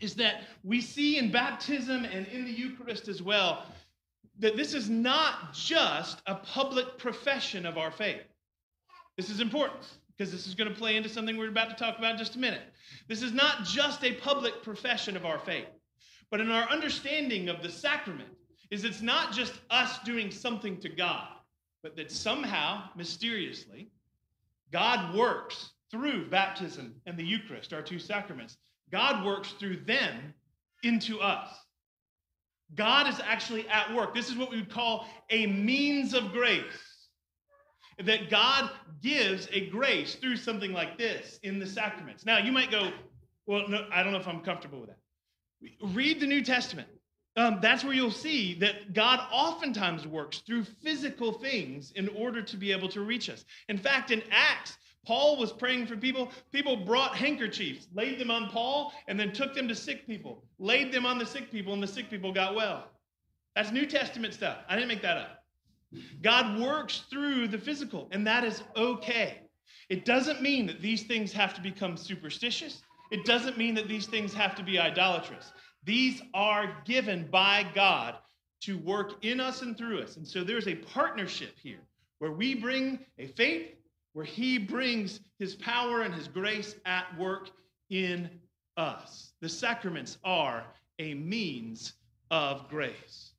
is 0.00 0.14
that 0.14 0.42
we 0.62 0.80
see 0.80 1.18
in 1.18 1.32
baptism 1.32 2.04
and 2.04 2.26
in 2.28 2.44
the 2.44 2.50
Eucharist 2.50 3.08
as 3.08 3.22
well 3.22 3.64
that 4.38 4.56
this 4.56 4.74
is 4.74 4.88
not 4.88 5.52
just 5.52 6.20
a 6.26 6.34
public 6.34 6.98
profession 6.98 7.66
of 7.66 7.76
our 7.76 7.90
faith. 7.90 8.22
This 9.16 9.30
is 9.30 9.40
important 9.40 9.84
because 10.16 10.32
this 10.32 10.46
is 10.46 10.54
going 10.54 10.70
to 10.70 10.76
play 10.76 10.96
into 10.96 11.08
something 11.08 11.36
we're 11.36 11.48
about 11.48 11.70
to 11.70 11.76
talk 11.76 11.98
about 11.98 12.12
in 12.12 12.18
just 12.18 12.36
a 12.36 12.38
minute. 12.38 12.62
This 13.08 13.22
is 13.22 13.32
not 13.32 13.64
just 13.64 14.04
a 14.04 14.12
public 14.12 14.62
profession 14.62 15.16
of 15.16 15.24
our 15.24 15.38
faith. 15.38 15.66
But 16.34 16.40
in 16.40 16.50
our 16.50 16.68
understanding 16.68 17.48
of 17.48 17.62
the 17.62 17.70
sacrament, 17.70 18.28
is 18.72 18.82
it's 18.82 19.00
not 19.00 19.32
just 19.32 19.52
us 19.70 20.00
doing 20.00 20.32
something 20.32 20.80
to 20.80 20.88
God, 20.88 21.28
but 21.80 21.94
that 21.94 22.10
somehow, 22.10 22.88
mysteriously, 22.96 23.92
God 24.72 25.14
works 25.14 25.70
through 25.92 26.28
baptism 26.30 26.96
and 27.06 27.16
the 27.16 27.22
Eucharist, 27.22 27.72
our 27.72 27.82
two 27.82 28.00
sacraments. 28.00 28.56
God 28.90 29.24
works 29.24 29.52
through 29.60 29.84
them 29.84 30.34
into 30.82 31.20
us. 31.20 31.50
God 32.74 33.06
is 33.06 33.20
actually 33.20 33.68
at 33.68 33.94
work. 33.94 34.12
This 34.12 34.28
is 34.28 34.36
what 34.36 34.50
we 34.50 34.56
would 34.56 34.70
call 34.70 35.06
a 35.30 35.46
means 35.46 36.14
of 36.14 36.32
grace. 36.32 36.64
That 38.02 38.28
God 38.28 38.72
gives 39.00 39.46
a 39.52 39.68
grace 39.68 40.16
through 40.16 40.38
something 40.38 40.72
like 40.72 40.98
this 40.98 41.38
in 41.44 41.60
the 41.60 41.66
sacraments. 41.68 42.26
Now, 42.26 42.38
you 42.38 42.50
might 42.50 42.72
go, 42.72 42.90
well, 43.46 43.68
no, 43.68 43.86
I 43.92 44.02
don't 44.02 44.10
know 44.10 44.18
if 44.18 44.26
I'm 44.26 44.40
comfortable 44.40 44.80
with 44.80 44.88
that. 44.88 44.98
Read 45.82 46.20
the 46.20 46.26
New 46.26 46.42
Testament. 46.42 46.88
Um, 47.36 47.58
that's 47.60 47.82
where 47.82 47.94
you'll 47.94 48.12
see 48.12 48.54
that 48.60 48.92
God 48.92 49.20
oftentimes 49.32 50.06
works 50.06 50.38
through 50.38 50.64
physical 50.64 51.32
things 51.32 51.92
in 51.96 52.08
order 52.10 52.42
to 52.42 52.56
be 52.56 52.70
able 52.70 52.88
to 52.90 53.00
reach 53.00 53.28
us. 53.28 53.44
In 53.68 53.76
fact, 53.76 54.12
in 54.12 54.22
Acts, 54.30 54.78
Paul 55.04 55.36
was 55.36 55.52
praying 55.52 55.86
for 55.86 55.96
people. 55.96 56.30
People 56.52 56.76
brought 56.76 57.16
handkerchiefs, 57.16 57.88
laid 57.92 58.18
them 58.18 58.30
on 58.30 58.50
Paul, 58.50 58.92
and 59.08 59.18
then 59.18 59.32
took 59.32 59.54
them 59.54 59.68
to 59.68 59.74
sick 59.74 60.06
people, 60.06 60.44
laid 60.58 60.92
them 60.92 61.04
on 61.04 61.18
the 61.18 61.26
sick 61.26 61.50
people, 61.50 61.72
and 61.72 61.82
the 61.82 61.88
sick 61.88 62.08
people 62.08 62.32
got 62.32 62.54
well. 62.54 62.88
That's 63.56 63.72
New 63.72 63.86
Testament 63.86 64.32
stuff. 64.34 64.58
I 64.68 64.74
didn't 64.74 64.88
make 64.88 65.02
that 65.02 65.16
up. 65.16 65.44
God 66.22 66.60
works 66.60 67.04
through 67.10 67.48
the 67.48 67.58
physical, 67.58 68.08
and 68.10 68.26
that 68.26 68.44
is 68.44 68.62
okay. 68.76 69.40
It 69.88 70.04
doesn't 70.04 70.40
mean 70.40 70.66
that 70.66 70.80
these 70.80 71.02
things 71.02 71.32
have 71.32 71.54
to 71.54 71.60
become 71.60 71.96
superstitious. 71.96 72.82
It 73.10 73.24
doesn't 73.24 73.58
mean 73.58 73.74
that 73.74 73.88
these 73.88 74.06
things 74.06 74.32
have 74.34 74.54
to 74.56 74.62
be 74.62 74.78
idolatrous. 74.78 75.52
These 75.84 76.22
are 76.32 76.76
given 76.84 77.28
by 77.30 77.66
God 77.74 78.16
to 78.62 78.78
work 78.78 79.24
in 79.24 79.40
us 79.40 79.62
and 79.62 79.76
through 79.76 80.00
us. 80.00 80.16
And 80.16 80.26
so 80.26 80.42
there's 80.42 80.68
a 80.68 80.74
partnership 80.74 81.54
here 81.62 81.80
where 82.18 82.32
we 82.32 82.54
bring 82.54 83.00
a 83.18 83.26
faith, 83.26 83.74
where 84.14 84.24
He 84.24 84.58
brings 84.58 85.20
His 85.38 85.54
power 85.54 86.02
and 86.02 86.14
His 86.14 86.28
grace 86.28 86.76
at 86.86 87.06
work 87.18 87.50
in 87.90 88.30
us. 88.76 89.32
The 89.40 89.48
sacraments 89.48 90.18
are 90.24 90.64
a 90.98 91.14
means 91.14 91.92
of 92.30 92.68
grace. 92.68 93.32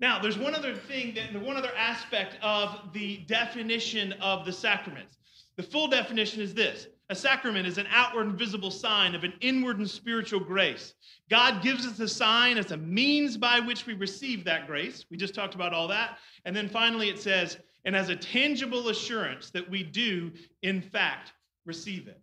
Now, 0.00 0.18
there's 0.18 0.38
one 0.38 0.54
other 0.54 0.74
thing, 0.74 1.14
that, 1.14 1.40
one 1.40 1.56
other 1.56 1.72
aspect 1.76 2.36
of 2.42 2.92
the 2.92 3.18
definition 3.28 4.12
of 4.14 4.44
the 4.44 4.52
sacraments. 4.52 5.18
The 5.56 5.62
full 5.62 5.86
definition 5.86 6.40
is 6.40 6.54
this 6.54 6.88
a 7.12 7.14
sacrament 7.14 7.66
is 7.66 7.76
an 7.76 7.86
outward 7.90 8.26
and 8.26 8.38
visible 8.38 8.70
sign 8.70 9.14
of 9.14 9.22
an 9.22 9.34
inward 9.42 9.76
and 9.76 9.88
spiritual 9.88 10.40
grace. 10.40 10.94
God 11.28 11.62
gives 11.62 11.86
us 11.86 12.00
a 12.00 12.08
sign 12.08 12.56
as 12.56 12.72
a 12.72 12.76
means 12.78 13.36
by 13.36 13.60
which 13.60 13.84
we 13.86 13.92
receive 13.92 14.44
that 14.44 14.66
grace. 14.66 15.04
We 15.10 15.18
just 15.18 15.34
talked 15.34 15.54
about 15.54 15.74
all 15.74 15.86
that. 15.88 16.16
And 16.46 16.56
then 16.56 16.70
finally 16.70 17.10
it 17.10 17.20
says, 17.20 17.58
and 17.84 17.94
as 17.94 18.08
a 18.08 18.16
tangible 18.16 18.88
assurance 18.88 19.50
that 19.50 19.68
we 19.68 19.82
do, 19.82 20.32
in 20.62 20.80
fact, 20.80 21.32
receive 21.66 22.08
it. 22.08 22.18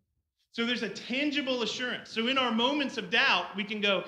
So 0.53 0.65
there's 0.65 0.83
a 0.83 0.89
tangible 0.89 1.61
assurance. 1.61 2.09
So 2.09 2.27
in 2.27 2.39
our 2.39 2.51
moments 2.51 2.97
of 2.97 3.11
doubt, 3.11 3.55
we 3.55 3.63
can 3.63 3.81
go, 3.81 4.05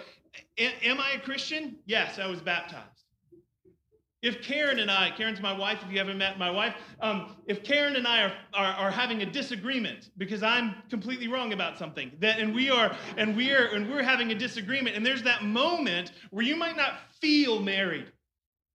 Am 0.57 0.99
I 0.99 1.11
a 1.11 1.19
Christian? 1.19 1.75
Yes, 1.85 2.17
I 2.17 2.25
was 2.25 2.41
baptized. 2.41 3.00
If 4.21 4.43
Karen 4.43 4.77
and 4.77 4.91
I, 4.91 5.09
Karen's 5.09 5.41
my 5.41 5.57
wife, 5.57 5.79
if 5.83 5.91
you 5.91 5.97
haven't 5.97 6.19
met 6.19 6.37
my 6.37 6.51
wife, 6.51 6.75
um, 6.99 7.35
if 7.47 7.63
Karen 7.63 7.95
and 7.95 8.07
I 8.07 8.23
are, 8.23 8.33
are, 8.53 8.73
are, 8.73 8.91
having 8.91 9.23
a 9.23 9.25
disagreement 9.25 10.11
because 10.17 10.43
I'm 10.43 10.75
completely 10.91 11.27
wrong 11.27 11.53
about 11.53 11.79
something, 11.79 12.11
that 12.19 12.39
and 12.39 12.53
we 12.53 12.69
are 12.69 12.95
and 13.17 13.35
we 13.35 13.51
are 13.51 13.65
and 13.65 13.89
we're 13.89 14.03
having 14.03 14.31
a 14.31 14.35
disagreement, 14.35 14.95
and 14.95 15.03
there's 15.03 15.23
that 15.23 15.43
moment 15.43 16.11
where 16.29 16.45
you 16.45 16.55
might 16.55 16.77
not 16.77 16.99
feel 17.19 17.59
married. 17.59 18.11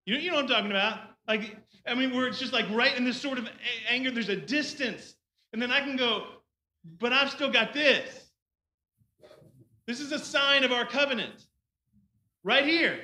You 0.05 0.15
know, 0.15 0.19
you 0.19 0.29
know 0.29 0.35
what 0.35 0.43
I'm 0.43 0.49
talking 0.49 0.71
about? 0.71 0.99
Like, 1.29 1.57
I 1.85 1.95
mean, 1.95 2.13
where 2.13 2.27
it's 2.27 2.39
just 2.39 2.53
like 2.53 2.69
right 2.71 2.95
in 2.97 3.05
this 3.05 3.19
sort 3.19 3.37
of 3.37 3.47
anger, 3.87 4.11
there's 4.11 4.29
a 4.29 4.35
distance. 4.35 5.15
And 5.53 5.61
then 5.61 5.71
I 5.71 5.79
can 5.79 5.95
go, 5.95 6.25
but 6.99 7.13
I've 7.13 7.31
still 7.31 7.51
got 7.51 7.73
this. 7.73 8.31
This 9.85 10.01
is 10.01 10.11
a 10.11 10.19
sign 10.19 10.65
of 10.65 10.71
our 10.71 10.85
covenant. 10.85 11.47
Right 12.43 12.65
here. 12.65 12.99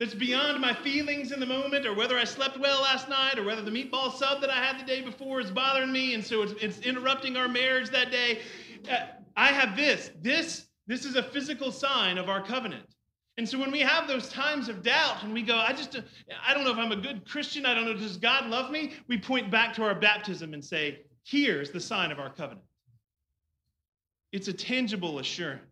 That's 0.00 0.14
beyond 0.14 0.60
my 0.60 0.72
feelings 0.72 1.30
in 1.30 1.40
the 1.40 1.46
moment, 1.46 1.86
or 1.86 1.94
whether 1.94 2.18
I 2.18 2.24
slept 2.24 2.58
well 2.58 2.80
last 2.80 3.08
night, 3.08 3.38
or 3.38 3.44
whether 3.44 3.60
the 3.60 3.70
meatball 3.70 4.12
sub 4.12 4.40
that 4.40 4.48
I 4.48 4.56
had 4.56 4.80
the 4.80 4.84
day 4.84 5.02
before 5.02 5.40
is 5.40 5.50
bothering 5.50 5.92
me, 5.92 6.14
and 6.14 6.24
so 6.24 6.42
it's, 6.42 6.54
it's 6.54 6.78
interrupting 6.80 7.36
our 7.36 7.48
marriage 7.48 7.90
that 7.90 8.10
day. 8.10 8.40
Uh, 8.90 9.00
I 9.36 9.48
have 9.48 9.76
this. 9.76 10.10
This 10.22 10.66
this 10.86 11.04
is 11.04 11.14
a 11.14 11.22
physical 11.22 11.70
sign 11.70 12.18
of 12.18 12.28
our 12.28 12.42
covenant. 12.42 12.84
And 13.36 13.48
so 13.48 13.58
when 13.58 13.70
we 13.70 13.78
have 13.78 14.08
those 14.08 14.28
times 14.28 14.68
of 14.68 14.82
doubt 14.82 15.22
and 15.22 15.32
we 15.32 15.40
go, 15.40 15.56
I 15.56 15.72
just, 15.72 15.96
I 16.44 16.52
don't 16.52 16.64
know 16.64 16.72
if 16.72 16.78
I'm 16.78 16.90
a 16.90 16.96
good 16.96 17.26
Christian, 17.28 17.64
I 17.64 17.74
don't 17.74 17.84
know, 17.84 17.94
does 17.94 18.16
God 18.16 18.50
love 18.50 18.72
me? 18.72 18.94
We 19.06 19.16
point 19.16 19.52
back 19.52 19.72
to 19.76 19.84
our 19.84 19.94
baptism 19.94 20.52
and 20.52 20.64
say, 20.64 21.02
here's 21.22 21.70
the 21.70 21.78
sign 21.78 22.10
of 22.10 22.18
our 22.18 22.28
covenant. 22.28 22.66
It's 24.32 24.48
a 24.48 24.52
tangible 24.52 25.20
assurance. 25.20 25.62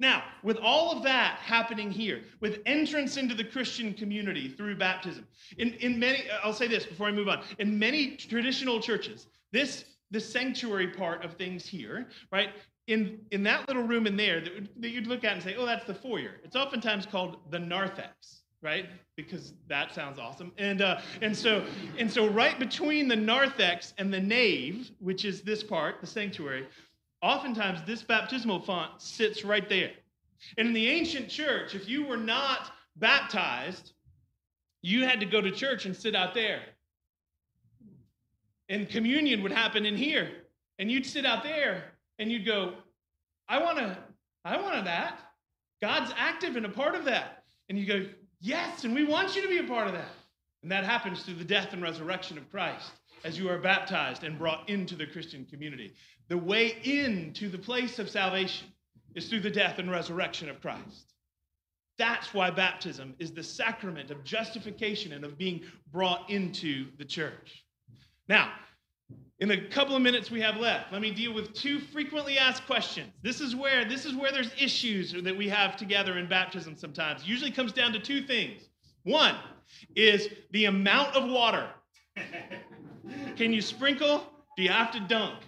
Now, 0.00 0.22
with 0.44 0.58
all 0.58 0.96
of 0.96 1.02
that 1.02 1.38
happening 1.40 1.90
here, 1.90 2.22
with 2.40 2.60
entrance 2.66 3.16
into 3.16 3.34
the 3.34 3.44
Christian 3.44 3.92
community 3.92 4.48
through 4.48 4.76
baptism, 4.76 5.26
in, 5.56 5.74
in 5.74 5.98
many, 5.98 6.24
I'll 6.44 6.52
say 6.52 6.68
this 6.68 6.86
before 6.86 7.08
I 7.08 7.12
move 7.12 7.28
on, 7.28 7.42
in 7.58 7.78
many 7.78 8.16
traditional 8.16 8.80
churches, 8.80 9.26
this 9.52 9.84
the 10.10 10.20
sanctuary 10.20 10.88
part 10.88 11.24
of 11.24 11.34
things 11.34 11.66
here, 11.66 12.06
right? 12.32 12.50
In, 12.86 13.20
in 13.30 13.42
that 13.42 13.68
little 13.68 13.82
room 13.82 14.06
in 14.06 14.16
there 14.16 14.40
that, 14.40 14.52
that 14.80 14.88
you'd 14.88 15.06
look 15.06 15.24
at 15.24 15.34
and 15.34 15.42
say, 15.42 15.54
oh, 15.56 15.66
that's 15.66 15.84
the 15.84 15.94
foyer. 15.94 16.36
It's 16.44 16.56
oftentimes 16.56 17.04
called 17.04 17.38
the 17.50 17.58
narthex, 17.58 18.42
right? 18.62 18.86
Because 19.16 19.52
that 19.68 19.94
sounds 19.94 20.18
awesome. 20.18 20.52
And 20.56 20.80
uh, 20.80 21.00
and 21.20 21.36
so 21.36 21.64
and 21.98 22.10
so 22.10 22.28
right 22.28 22.58
between 22.58 23.08
the 23.08 23.16
narthex 23.16 23.92
and 23.98 24.12
the 24.12 24.20
nave, 24.20 24.90
which 25.00 25.26
is 25.26 25.42
this 25.42 25.62
part, 25.62 26.00
the 26.00 26.06
sanctuary, 26.06 26.66
Oftentimes, 27.22 27.80
this 27.86 28.02
baptismal 28.02 28.60
font 28.60 29.00
sits 29.00 29.44
right 29.44 29.68
there. 29.68 29.90
And 30.56 30.68
in 30.68 30.74
the 30.74 30.88
ancient 30.88 31.28
church, 31.28 31.74
if 31.74 31.88
you 31.88 32.06
were 32.06 32.16
not 32.16 32.70
baptized, 32.96 33.92
you 34.82 35.04
had 35.04 35.20
to 35.20 35.26
go 35.26 35.40
to 35.40 35.50
church 35.50 35.84
and 35.86 35.96
sit 35.96 36.14
out 36.14 36.34
there. 36.34 36.60
And 38.68 38.88
communion 38.88 39.42
would 39.42 39.52
happen 39.52 39.84
in 39.84 39.96
here. 39.96 40.30
And 40.78 40.90
you'd 40.90 41.06
sit 41.06 41.26
out 41.26 41.42
there 41.42 41.92
and 42.18 42.30
you'd 42.30 42.46
go, 42.46 42.74
I 43.48 43.62
want 43.62 43.78
to, 43.78 43.98
I 44.44 44.60
wanted 44.60 44.86
that. 44.86 45.18
God's 45.80 46.12
active 46.16 46.56
and 46.56 46.66
a 46.66 46.68
part 46.68 46.94
of 46.94 47.04
that. 47.06 47.44
And 47.68 47.78
you 47.78 47.86
go, 47.86 48.06
Yes, 48.40 48.84
and 48.84 48.94
we 48.94 49.04
want 49.04 49.34
you 49.34 49.42
to 49.42 49.48
be 49.48 49.58
a 49.58 49.64
part 49.64 49.88
of 49.88 49.94
that. 49.94 50.12
And 50.62 50.70
that 50.70 50.84
happens 50.84 51.22
through 51.22 51.34
the 51.34 51.44
death 51.44 51.72
and 51.72 51.82
resurrection 51.82 52.38
of 52.38 52.48
Christ 52.50 52.92
as 53.24 53.38
you 53.38 53.48
are 53.48 53.58
baptized 53.58 54.22
and 54.22 54.38
brought 54.38 54.68
into 54.68 54.94
the 54.94 55.06
Christian 55.06 55.44
community. 55.44 55.92
The 56.28 56.38
way 56.38 56.76
into 56.84 57.48
the 57.48 57.58
place 57.58 57.98
of 57.98 58.10
salvation 58.10 58.68
is 59.14 59.28
through 59.28 59.40
the 59.40 59.50
death 59.50 59.78
and 59.78 59.90
resurrection 59.90 60.48
of 60.48 60.60
Christ. 60.60 61.14
That's 61.96 62.32
why 62.32 62.50
baptism 62.50 63.14
is 63.18 63.32
the 63.32 63.42
sacrament 63.42 64.10
of 64.10 64.22
justification 64.22 65.12
and 65.12 65.24
of 65.24 65.36
being 65.36 65.62
brought 65.90 66.30
into 66.30 66.86
the 66.98 67.04
church. 67.04 67.64
Now, 68.28 68.52
in 69.40 69.48
the 69.48 69.68
couple 69.68 69.96
of 69.96 70.02
minutes 70.02 70.30
we 70.30 70.40
have 70.40 70.56
left, 70.56 70.92
let 70.92 71.00
me 71.00 71.10
deal 71.10 71.32
with 71.32 71.54
two 71.54 71.80
frequently 71.80 72.38
asked 72.38 72.66
questions. 72.66 73.08
This 73.22 73.40
is 73.40 73.56
where 73.56 73.84
this 73.84 74.04
is 74.04 74.14
where 74.14 74.30
there's 74.30 74.52
issues 74.60 75.12
that 75.12 75.36
we 75.36 75.48
have 75.48 75.76
together 75.76 76.18
in 76.18 76.28
baptism 76.28 76.76
sometimes. 76.76 77.26
Usually 77.26 77.50
comes 77.50 77.72
down 77.72 77.92
to 77.92 78.00
two 78.00 78.22
things. 78.22 78.68
One 79.04 79.36
is 79.96 80.28
the 80.50 80.66
amount 80.66 81.16
of 81.16 81.28
water. 81.30 81.68
Can 83.36 83.52
you 83.52 83.62
sprinkle? 83.62 84.24
Do 84.56 84.62
you 84.62 84.70
have 84.70 84.90
to 84.92 85.00
dunk? 85.00 85.38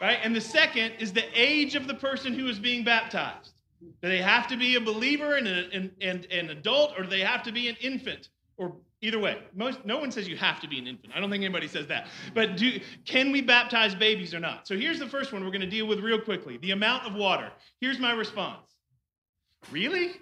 Right? 0.00 0.18
And 0.22 0.34
the 0.34 0.40
second 0.40 0.92
is 0.98 1.12
the 1.12 1.24
age 1.34 1.74
of 1.74 1.86
the 1.86 1.94
person 1.94 2.32
who 2.32 2.48
is 2.48 2.58
being 2.58 2.84
baptized. 2.84 3.52
Do 3.80 4.08
they 4.08 4.18
have 4.18 4.46
to 4.48 4.56
be 4.56 4.76
a 4.76 4.80
believer 4.80 5.36
and, 5.36 5.46
an, 5.46 5.90
and, 6.00 6.26
an 6.26 6.50
adult, 6.50 6.92
or 6.98 7.04
do 7.04 7.10
they 7.10 7.20
have 7.20 7.42
to 7.44 7.52
be 7.52 7.68
an 7.68 7.76
infant? 7.80 8.28
Or 8.58 8.76
either 9.00 9.18
way, 9.18 9.38
most 9.54 9.84
no 9.86 9.98
one 9.98 10.12
says 10.12 10.28
you 10.28 10.36
have 10.36 10.60
to 10.60 10.68
be 10.68 10.78
an 10.78 10.86
infant. 10.86 11.14
I 11.16 11.20
don't 11.20 11.30
think 11.30 11.42
anybody 11.42 11.66
says 11.66 11.86
that. 11.86 12.08
But 12.34 12.58
do, 12.58 12.78
can 13.06 13.32
we 13.32 13.40
baptize 13.40 13.94
babies 13.94 14.34
or 14.34 14.40
not? 14.40 14.66
So 14.68 14.76
here's 14.76 14.98
the 14.98 15.06
first 15.06 15.32
one 15.32 15.44
we're 15.44 15.50
going 15.50 15.62
to 15.62 15.66
deal 15.66 15.86
with 15.86 16.00
real 16.00 16.20
quickly: 16.20 16.58
the 16.58 16.72
amount 16.72 17.06
of 17.06 17.14
water. 17.14 17.50
Here's 17.80 17.98
my 17.98 18.12
response. 18.12 18.66
Really? 19.70 20.12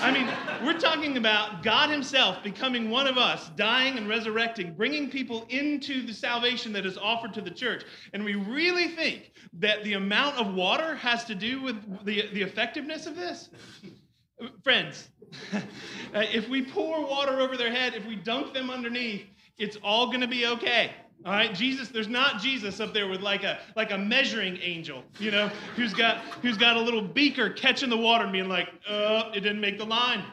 I 0.00 0.10
mean, 0.10 0.28
we're 0.66 0.78
talking 0.78 1.16
about 1.16 1.62
God 1.62 1.88
Himself 1.88 2.42
becoming 2.42 2.90
one 2.90 3.06
of 3.06 3.16
us, 3.16 3.50
dying 3.50 3.96
and 3.96 4.08
resurrecting, 4.08 4.74
bringing 4.74 5.08
people 5.08 5.46
into 5.48 6.04
the 6.04 6.12
salvation 6.12 6.72
that 6.72 6.84
is 6.84 6.98
offered 6.98 7.32
to 7.34 7.40
the 7.40 7.50
church. 7.50 7.84
And 8.12 8.24
we 8.24 8.34
really 8.34 8.88
think 8.88 9.32
that 9.54 9.84
the 9.84 9.94
amount 9.94 10.36
of 10.36 10.54
water 10.54 10.96
has 10.96 11.24
to 11.26 11.34
do 11.34 11.62
with 11.62 12.04
the, 12.04 12.28
the 12.32 12.42
effectiveness 12.42 13.06
of 13.06 13.14
this? 13.14 13.50
Friends, 14.64 15.08
if 16.12 16.48
we 16.48 16.64
pour 16.64 17.06
water 17.06 17.40
over 17.40 17.56
their 17.56 17.70
head, 17.70 17.94
if 17.94 18.04
we 18.06 18.16
dunk 18.16 18.52
them 18.52 18.70
underneath, 18.70 19.26
it's 19.56 19.76
all 19.84 20.06
going 20.06 20.20
to 20.20 20.26
be 20.26 20.46
okay. 20.46 20.92
All 21.24 21.32
right, 21.32 21.54
Jesus, 21.54 21.88
there's 21.88 22.08
not 22.08 22.40
Jesus 22.40 22.80
up 22.80 22.92
there 22.92 23.06
with 23.06 23.20
like 23.20 23.44
a 23.44 23.60
like 23.76 23.92
a 23.92 23.98
measuring 23.98 24.58
angel, 24.60 25.04
you 25.20 25.30
know, 25.30 25.48
who's 25.76 25.94
got 25.94 26.18
who's 26.42 26.56
got 26.56 26.76
a 26.76 26.80
little 26.80 27.02
beaker 27.02 27.50
catching 27.50 27.90
the 27.90 27.96
water 27.96 28.24
and 28.24 28.32
being 28.32 28.48
like, 28.48 28.68
uh, 28.88 29.30
it 29.32 29.40
didn't 29.40 29.60
make 29.60 29.78
the 29.78 29.84
line. 29.84 30.24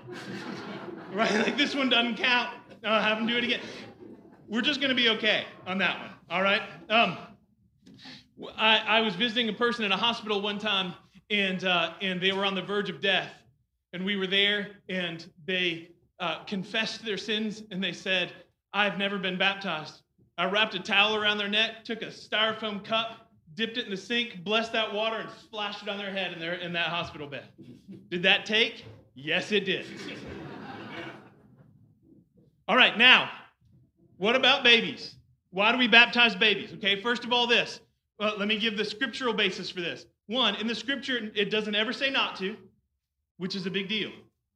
right? 1.14 1.32
Like 1.32 1.58
this 1.58 1.76
one 1.76 1.90
doesn't 1.90 2.16
count. 2.16 2.50
I'll 2.84 3.02
have 3.02 3.20
him 3.20 3.28
do 3.28 3.38
it 3.38 3.44
again. 3.44 3.60
We're 4.48 4.62
just 4.62 4.82
gonna 4.82 4.96
be 4.96 5.10
okay 5.10 5.46
on 5.68 5.78
that 5.78 6.00
one. 6.00 6.10
All 6.32 6.42
right. 6.42 6.62
Um, 6.90 7.18
I, 8.58 8.80
I 8.80 9.02
was 9.02 9.16
visiting 9.16 9.50
a 9.50 9.54
person 9.54 9.86
in 9.86 9.92
a 9.92 9.98
hospital 9.98 10.42
one 10.42 10.58
time, 10.58 10.96
and 11.30 11.64
uh, 11.66 11.94
and 12.02 12.20
they 12.20 12.32
were 12.32 12.46
on 12.46 12.56
the 12.56 12.64
verge 12.64 12.90
of 12.90 13.00
death, 13.00 13.30
and 13.94 14.04
we 14.04 14.16
were 14.16 14.28
there, 14.28 14.70
and 14.88 15.26
they 15.46 15.90
uh, 16.20 16.44
confessed 16.46 17.06
their 17.06 17.18
sins, 17.18 17.62
and 17.70 17.84
they 17.84 17.94
said, 17.94 18.32
"I've 18.74 18.98
never 18.98 19.20
been 19.20 19.38
baptized." 19.38 20.02
I 20.40 20.46
wrapped 20.46 20.74
a 20.74 20.80
towel 20.80 21.18
around 21.18 21.38
their 21.38 21.50
neck, 21.50 21.84
took 21.84 22.02
a 22.02 22.06
styrofoam 22.06 22.82
cup, 22.82 23.30
dipped 23.56 23.78
it 23.78 23.84
in 23.84 23.92
the 23.92 23.98
sink, 23.98 24.42
blessed 24.42 24.72
that 24.72 24.94
water, 24.94 25.18
and 25.18 25.30
splashed 25.32 25.84
it 25.84 25.90
on 25.90 25.98
their 25.98 26.12
head 26.12 26.32
in, 26.32 26.40
their, 26.40 26.54
in 26.54 26.72
that 26.74 26.88
hospital 26.88 27.28
bed. 27.28 27.44
Did 28.10 28.24
that 28.24 28.46
take? 28.46 28.86
Yes, 29.16 29.52
it 29.52 29.66
did. 29.66 29.86
All 32.70 32.78
right, 32.78 32.98
now, 32.98 33.30
what 34.18 34.38
about 34.38 34.64
babies? 34.64 35.16
Why 35.50 35.74
do 35.74 35.78
we 35.78 35.90
baptize 35.90 36.36
babies? 36.36 36.72
Okay, 36.76 37.02
first 37.02 37.26
of 37.26 37.34
all, 37.34 37.46
this. 37.46 37.82
Well, 38.18 38.36
let 38.38 38.48
me 38.48 38.58
give 38.58 38.78
the 38.78 38.86
scriptural 38.86 39.34
basis 39.34 39.70
for 39.70 39.82
this. 39.82 40.06
One, 40.28 40.56
in 40.56 40.68
the 40.68 40.76
scripture, 40.76 41.32
it 41.36 41.52
doesn't 41.52 41.76
ever 41.76 41.92
say 41.92 42.10
not 42.12 42.38
to, 42.38 42.56
which 43.38 43.56
is 43.56 43.66
a 43.66 43.72
big 43.72 43.90
deal. 43.90 44.12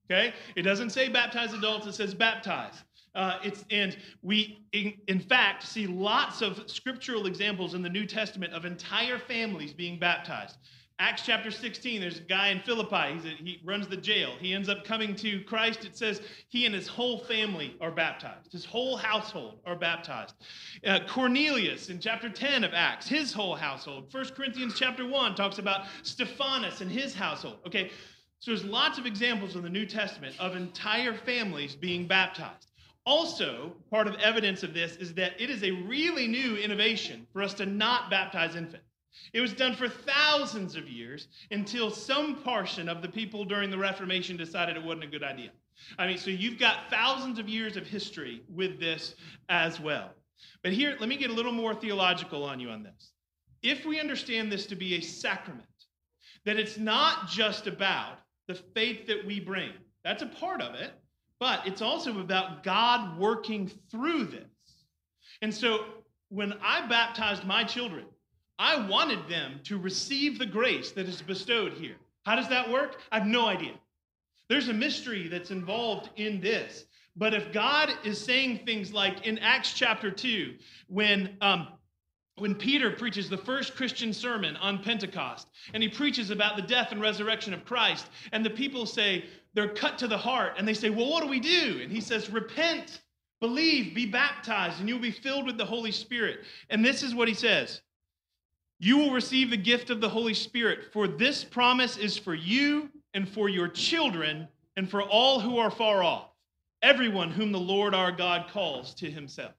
Okay? 0.09 0.33
It 0.55 0.61
doesn't 0.61 0.91
say 0.91 1.09
baptize 1.09 1.53
adults, 1.53 1.87
it 1.87 1.93
says 1.93 2.13
baptize. 2.13 2.83
Uh, 3.15 3.37
it's, 3.43 3.63
and 3.69 3.97
we, 4.21 4.65
in, 4.71 4.93
in, 5.07 5.19
fact, 5.19 5.63
see 5.63 5.85
lots 5.85 6.41
of 6.41 6.63
scriptural 6.69 7.27
examples 7.27 7.75
in 7.75 7.81
the 7.83 7.89
New 7.89 8.05
Testament 8.05 8.53
of 8.53 8.65
entire 8.65 9.19
families 9.19 9.71
being 9.71 9.99
baptized. 9.99 10.57
Acts 10.99 11.23
chapter 11.25 11.51
16, 11.51 12.01
there's 12.01 12.19
a 12.19 12.21
guy 12.21 12.49
in 12.49 12.59
Philippi. 12.59 12.95
A, 12.95 13.17
he 13.43 13.59
runs 13.63 13.87
the 13.87 13.97
jail. 13.97 14.35
He 14.39 14.53
ends 14.53 14.69
up 14.69 14.83
coming 14.83 15.15
to 15.17 15.41
Christ. 15.43 15.85
It 15.85 15.97
says 15.97 16.21
he 16.49 16.65
and 16.65 16.73
his 16.73 16.87
whole 16.87 17.19
family 17.19 17.75
are 17.81 17.91
baptized. 17.91 18.51
His 18.51 18.63
whole 18.63 18.95
household 18.95 19.59
are 19.65 19.75
baptized. 19.75 20.35
Uh, 20.85 20.99
Cornelius 21.07 21.89
in 21.89 21.99
chapter 21.99 22.29
10 22.29 22.63
of 22.63 22.73
Acts, 22.73 23.07
his 23.07 23.33
whole 23.33 23.55
household. 23.55 24.13
1 24.13 24.25
Corinthians 24.35 24.75
chapter 24.77 25.07
1 25.07 25.35
talks 25.35 25.57
about 25.57 25.87
Stephanas 26.03 26.81
and 26.81 26.91
his 26.91 27.15
household. 27.15 27.57
Okay, 27.65 27.89
so 28.39 28.51
there's 28.51 28.63
lots 28.63 28.97
of 28.97 29.05
examples 29.05 29.55
in 29.55 29.63
the 29.63 29.69
New 29.69 29.85
Testament 29.85 30.35
of 30.39 30.55
entire 30.55 31.13
families 31.13 31.75
being 31.75 32.07
baptized. 32.07 32.72
Also, 33.05 33.73
part 33.89 34.07
of 34.07 34.15
evidence 34.15 34.63
of 34.63 34.73
this 34.73 34.95
is 34.95 35.13
that 35.15 35.39
it 35.39 35.49
is 35.49 35.63
a 35.63 35.71
really 35.71 36.27
new 36.27 36.55
innovation 36.55 37.27
for 37.33 37.41
us 37.41 37.53
to 37.55 37.65
not 37.65 38.09
baptize 38.09 38.55
infants. 38.55 38.85
It 39.33 39.41
was 39.41 39.53
done 39.53 39.75
for 39.75 39.87
thousands 39.87 40.75
of 40.75 40.87
years 40.87 41.27
until 41.51 41.91
some 41.91 42.37
portion 42.37 42.89
of 42.89 43.01
the 43.01 43.09
people 43.09 43.45
during 43.45 43.69
the 43.69 43.77
Reformation 43.77 44.37
decided 44.37 44.75
it 44.75 44.83
wasn't 44.83 45.03
a 45.03 45.07
good 45.07 45.23
idea. 45.23 45.51
I 45.97 46.07
mean, 46.07 46.17
so 46.17 46.29
you've 46.29 46.59
got 46.59 46.89
thousands 46.89 47.39
of 47.39 47.49
years 47.49 47.77
of 47.77 47.85
history 47.85 48.41
with 48.49 48.79
this 48.79 49.15
as 49.49 49.79
well. 49.79 50.11
But 50.61 50.73
here, 50.73 50.95
let 50.99 51.09
me 51.09 51.17
get 51.17 51.29
a 51.29 51.33
little 51.33 51.51
more 51.51 51.75
theological 51.75 52.43
on 52.43 52.59
you 52.59 52.69
on 52.69 52.83
this. 52.83 53.11
If 53.61 53.85
we 53.85 53.99
understand 53.99 54.51
this 54.51 54.65
to 54.67 54.75
be 54.75 54.95
a 54.95 55.01
sacrament, 55.01 55.67
that 56.45 56.57
it's 56.57 56.77
not 56.77 57.27
just 57.27 57.67
about 57.67 58.19
the 58.47 58.55
faith 58.55 59.07
that 59.07 59.25
we 59.25 59.39
bring, 59.39 59.71
that's 60.03 60.21
a 60.21 60.27
part 60.27 60.61
of 60.61 60.75
it, 60.75 60.91
but 61.43 61.67
it's 61.67 61.81
also 61.81 62.21
about 62.21 62.63
God 62.63 63.19
working 63.19 63.69
through 63.91 64.23
this. 64.27 64.47
And 65.41 65.53
so 65.53 65.83
when 66.29 66.53
I 66.63 66.87
baptized 66.87 67.43
my 67.43 67.65
children, 67.65 68.05
I 68.57 68.87
wanted 68.87 69.27
them 69.27 69.59
to 69.65 69.77
receive 69.77 70.39
the 70.39 70.45
grace 70.45 70.93
that 70.93 71.05
is 71.05 71.21
bestowed 71.21 71.73
here. 71.73 71.97
How 72.25 72.37
does 72.37 72.47
that 72.47 72.71
work? 72.71 73.01
I 73.11 73.19
have 73.19 73.27
no 73.27 73.45
idea. 73.45 73.73
There's 74.47 74.69
a 74.69 74.73
mystery 74.73 75.27
that's 75.27 75.51
involved 75.51 76.11
in 76.15 76.39
this. 76.39 76.85
But 77.17 77.33
if 77.33 77.51
God 77.51 77.91
is 78.05 78.23
saying 78.23 78.61
things 78.65 78.93
like 78.93 79.27
in 79.27 79.37
Acts 79.39 79.73
chapter 79.73 80.11
2, 80.11 80.53
when 80.87 81.35
um, 81.41 81.67
when 82.37 82.55
Peter 82.55 82.89
preaches 82.89 83.29
the 83.29 83.37
first 83.37 83.75
Christian 83.75 84.11
sermon 84.11 84.55
on 84.57 84.83
Pentecost, 84.83 85.47
and 85.73 85.83
he 85.83 85.89
preaches 85.89 86.31
about 86.31 86.55
the 86.55 86.63
death 86.63 86.91
and 86.91 86.99
resurrection 86.99 87.53
of 87.53 87.63
Christ, 87.63 88.07
and 88.31 88.43
the 88.43 88.49
people 88.49 88.85
say, 88.85 89.25
they're 89.53 89.73
cut 89.73 89.97
to 89.99 90.07
the 90.07 90.17
heart, 90.17 90.53
and 90.57 90.67
they 90.67 90.73
say, 90.73 90.89
Well, 90.89 91.09
what 91.09 91.21
do 91.21 91.29
we 91.29 91.39
do? 91.39 91.79
And 91.81 91.91
he 91.91 92.01
says, 92.01 92.29
Repent, 92.29 93.01
believe, 93.39 93.93
be 93.93 94.05
baptized, 94.05 94.79
and 94.79 94.89
you'll 94.89 94.99
be 94.99 95.11
filled 95.11 95.45
with 95.45 95.57
the 95.57 95.65
Holy 95.65 95.91
Spirit. 95.91 96.39
And 96.69 96.83
this 96.83 97.03
is 97.03 97.13
what 97.13 97.27
he 97.27 97.33
says 97.33 97.81
You 98.79 98.97
will 98.97 99.11
receive 99.11 99.49
the 99.49 99.57
gift 99.57 99.89
of 99.89 100.01
the 100.01 100.09
Holy 100.09 100.33
Spirit, 100.33 100.91
for 100.91 101.07
this 101.07 101.43
promise 101.43 101.97
is 101.97 102.17
for 102.17 102.33
you 102.33 102.89
and 103.13 103.29
for 103.29 103.47
your 103.47 103.67
children 103.67 104.47
and 104.75 104.89
for 104.89 105.03
all 105.03 105.39
who 105.39 105.59
are 105.59 105.69
far 105.69 106.03
off, 106.03 106.29
everyone 106.81 107.29
whom 107.29 107.51
the 107.51 107.59
Lord 107.59 107.93
our 107.93 108.11
God 108.11 108.49
calls 108.49 108.95
to 108.95 109.11
himself. 109.11 109.53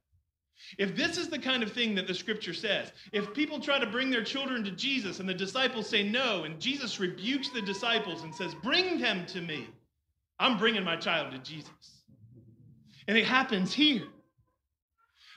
If 0.78 0.96
this 0.96 1.16
is 1.18 1.28
the 1.28 1.38
kind 1.38 1.62
of 1.62 1.72
thing 1.72 1.94
that 1.94 2.06
the 2.06 2.14
scripture 2.14 2.54
says, 2.54 2.92
if 3.12 3.32
people 3.34 3.60
try 3.60 3.78
to 3.78 3.86
bring 3.86 4.10
their 4.10 4.24
children 4.24 4.64
to 4.64 4.70
Jesus 4.70 5.20
and 5.20 5.28
the 5.28 5.34
disciples 5.34 5.88
say 5.88 6.02
no, 6.02 6.44
and 6.44 6.60
Jesus 6.60 6.98
rebukes 6.98 7.50
the 7.50 7.62
disciples 7.62 8.22
and 8.22 8.34
says, 8.34 8.54
Bring 8.62 8.98
them 8.98 9.26
to 9.26 9.40
me, 9.40 9.68
I'm 10.38 10.58
bringing 10.58 10.84
my 10.84 10.96
child 10.96 11.32
to 11.32 11.38
Jesus. 11.38 12.02
And 13.06 13.16
it 13.16 13.26
happens 13.26 13.72
here. 13.72 14.04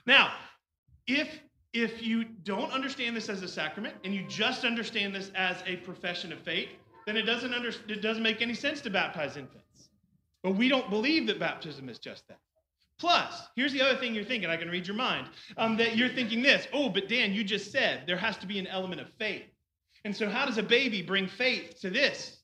Now, 0.06 0.32
if 1.06 1.39
if 1.74 2.01
you 2.01 2.24
don't 2.24 2.72
understand 2.72 3.15
this 3.15 3.29
as 3.29 3.44
a 3.44 3.48
sacrament 3.48 3.94
and 4.03 4.13
you 4.13 4.25
just 4.27 4.65
understand 4.65 5.13
this 5.13 5.32
as 5.36 5.58
a 5.67 5.75
profession 5.77 6.32
of 6.32 6.39
faith, 6.39 6.70
then 7.06 7.15
it 7.15 7.24
doesn't 7.24 7.53
under, 7.53 7.70
it 7.70 8.01
doesn't 8.01 8.24
make 8.24 8.41
any 8.41 8.53
sense 8.53 8.82
to 8.82 8.89
baptize 8.89 9.38
infants. 9.38 9.89
But 10.41 10.56
we 10.56 10.70
don't 10.70 10.89
believe 10.89 11.27
that 11.27 11.39
baptism 11.39 11.89
is 11.89 12.00
just 12.00 12.27
that. 12.29 12.39
Plus, 12.99 13.43
here's 13.55 13.73
the 13.73 13.81
other 13.81 13.97
thing 13.99 14.15
you're 14.15 14.23
thinking. 14.23 14.49
I 14.49 14.57
can 14.57 14.69
read 14.69 14.87
your 14.87 14.95
mind. 14.95 15.27
Um, 15.55 15.77
that 15.77 15.95
you're 15.95 16.09
thinking 16.09 16.41
this. 16.41 16.67
Oh, 16.73 16.89
but 16.89 17.07
Dan, 17.07 17.33
you 17.33 17.43
just 17.43 17.71
said 17.71 18.03
there 18.07 18.17
has 18.17 18.37
to 18.37 18.47
be 18.47 18.57
an 18.57 18.67
element 18.67 19.01
of 19.01 19.07
faith. 19.19 19.43
And 20.03 20.15
so, 20.15 20.29
how 20.29 20.45
does 20.45 20.57
a 20.57 20.63
baby 20.63 21.01
bring 21.01 21.27
faith 21.27 21.79
to 21.81 21.89
this? 21.89 22.37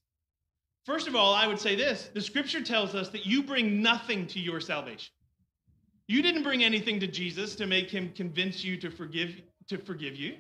First 0.86 1.08
of 1.08 1.16
all, 1.16 1.34
I 1.34 1.48
would 1.48 1.60
say 1.60 1.76
this 1.76 2.10
the 2.14 2.22
scripture 2.22 2.62
tells 2.62 2.94
us 2.94 3.10
that 3.10 3.26
you 3.26 3.44
bring 3.44 3.82
nothing 3.82 4.28
to 4.28 4.40
your 4.40 4.60
salvation. 4.60 5.12
You 6.08 6.22
didn't 6.22 6.44
bring 6.44 6.64
anything 6.64 7.00
to 7.00 7.08
Jesus 7.08 7.56
to 7.56 7.66
make 7.66 7.90
him 7.90 8.12
convince 8.14 8.64
you 8.64 8.78
to 8.78 8.92
forgive, 8.92 9.42
to 9.70 9.78
forgive 9.78 10.16
you. 10.16 10.36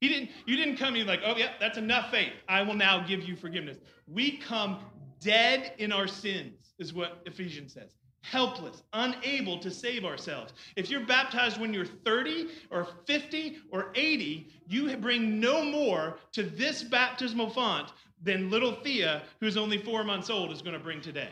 He 0.00 0.08
didn't, 0.08 0.30
you 0.44 0.56
didn't 0.56 0.76
come 0.76 0.94
in 0.94 1.06
like, 1.06 1.20
oh, 1.24 1.36
yeah, 1.36 1.52
that's 1.58 1.78
enough 1.78 2.10
faith. 2.10 2.34
I 2.48 2.60
will 2.62 2.74
now 2.74 3.04
give 3.06 3.24
you 3.24 3.34
forgiveness. 3.34 3.78
We 4.06 4.36
come 4.36 4.80
dead 5.20 5.72
in 5.78 5.90
our 5.90 6.06
sins, 6.06 6.74
is 6.78 6.92
what 6.92 7.22
Ephesians 7.24 7.72
says 7.72 7.96
helpless, 8.30 8.82
unable 8.92 9.58
to 9.58 9.70
save 9.70 10.04
ourselves. 10.04 10.52
If 10.74 10.90
you're 10.90 11.04
baptized 11.06 11.60
when 11.60 11.72
you're 11.72 11.86
30 11.86 12.48
or 12.70 12.88
50 13.06 13.58
or 13.70 13.90
80, 13.94 14.48
you 14.68 14.96
bring 14.96 15.38
no 15.38 15.64
more 15.64 16.18
to 16.32 16.42
this 16.42 16.82
baptismal 16.82 17.50
font 17.50 17.92
than 18.22 18.50
little 18.50 18.72
Thea, 18.72 19.22
who's 19.40 19.56
only 19.56 19.78
four 19.78 20.02
months 20.02 20.30
old, 20.30 20.50
is 20.50 20.62
going 20.62 20.74
to 20.74 20.82
bring 20.82 21.00
today. 21.00 21.30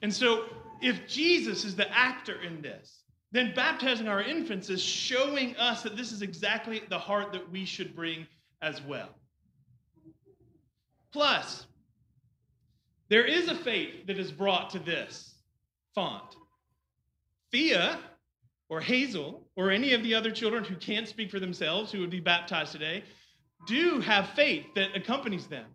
And 0.00 0.12
so, 0.12 0.44
if 0.80 1.06
Jesus 1.06 1.64
is 1.64 1.76
the 1.76 1.90
actor 1.96 2.40
in 2.42 2.60
this, 2.62 3.02
then 3.30 3.52
baptizing 3.54 4.08
our 4.08 4.22
infants 4.22 4.68
is 4.68 4.82
showing 4.82 5.56
us 5.56 5.82
that 5.82 5.96
this 5.96 6.12
is 6.12 6.22
exactly 6.22 6.82
the 6.88 6.98
heart 6.98 7.32
that 7.32 7.50
we 7.50 7.64
should 7.64 7.94
bring 7.94 8.26
as 8.62 8.82
well. 8.82 9.10
Plus, 11.12 11.66
there 13.08 13.24
is 13.24 13.48
a 13.48 13.54
faith 13.54 14.06
that 14.06 14.18
is 14.18 14.32
brought 14.32 14.70
to 14.70 14.78
this 14.78 15.31
font. 15.94 16.36
Thea 17.50 17.98
or 18.68 18.80
Hazel 18.80 19.48
or 19.56 19.70
any 19.70 19.92
of 19.92 20.02
the 20.02 20.14
other 20.14 20.30
children 20.30 20.64
who 20.64 20.76
can't 20.76 21.08
speak 21.08 21.30
for 21.30 21.40
themselves 21.40 21.92
who 21.92 22.00
would 22.00 22.10
be 22.10 22.20
baptized 22.20 22.72
today 22.72 23.04
do 23.66 24.00
have 24.00 24.30
faith 24.30 24.66
that 24.74 24.96
accompanies 24.96 25.46
them. 25.46 25.66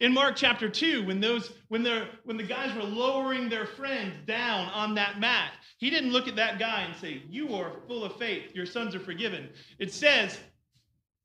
In 0.00 0.14
Mark 0.14 0.36
chapter 0.36 0.68
2, 0.68 1.04
when 1.04 1.20
those 1.20 1.52
when 1.68 1.82
the 1.82 2.08
when 2.24 2.36
the 2.36 2.42
guys 2.44 2.74
were 2.74 2.84
lowering 2.84 3.48
their 3.48 3.66
friend 3.66 4.24
down 4.26 4.68
on 4.68 4.94
that 4.94 5.18
mat, 5.18 5.52
he 5.78 5.90
didn't 5.90 6.12
look 6.12 6.28
at 6.28 6.36
that 6.36 6.58
guy 6.58 6.82
and 6.82 6.96
say, 6.96 7.22
"You 7.28 7.54
are 7.56 7.72
full 7.88 8.04
of 8.04 8.16
faith. 8.16 8.54
Your 8.54 8.64
sons 8.64 8.94
are 8.94 9.00
forgiven." 9.00 9.52
It 9.78 9.92
says 9.92 10.38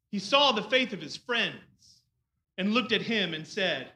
he 0.09 0.19
saw 0.19 0.51
the 0.51 0.63
faith 0.63 0.91
of 0.91 1.01
his 1.01 1.15
friends 1.15 2.01
and 2.57 2.73
looked 2.73 2.91
at 2.91 3.03
him 3.03 3.33
and 3.33 3.47
said, 3.47 3.93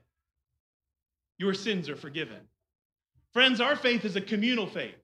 "Your 1.38 1.54
sins 1.54 1.90
are 1.90 1.98
forgiven." 1.98 2.48
Friends, 3.34 3.62
our 3.62 3.76
faith 3.76 4.04
is 4.04 4.16
a 4.16 4.22
communal 4.22 4.68
faith. 4.68 4.96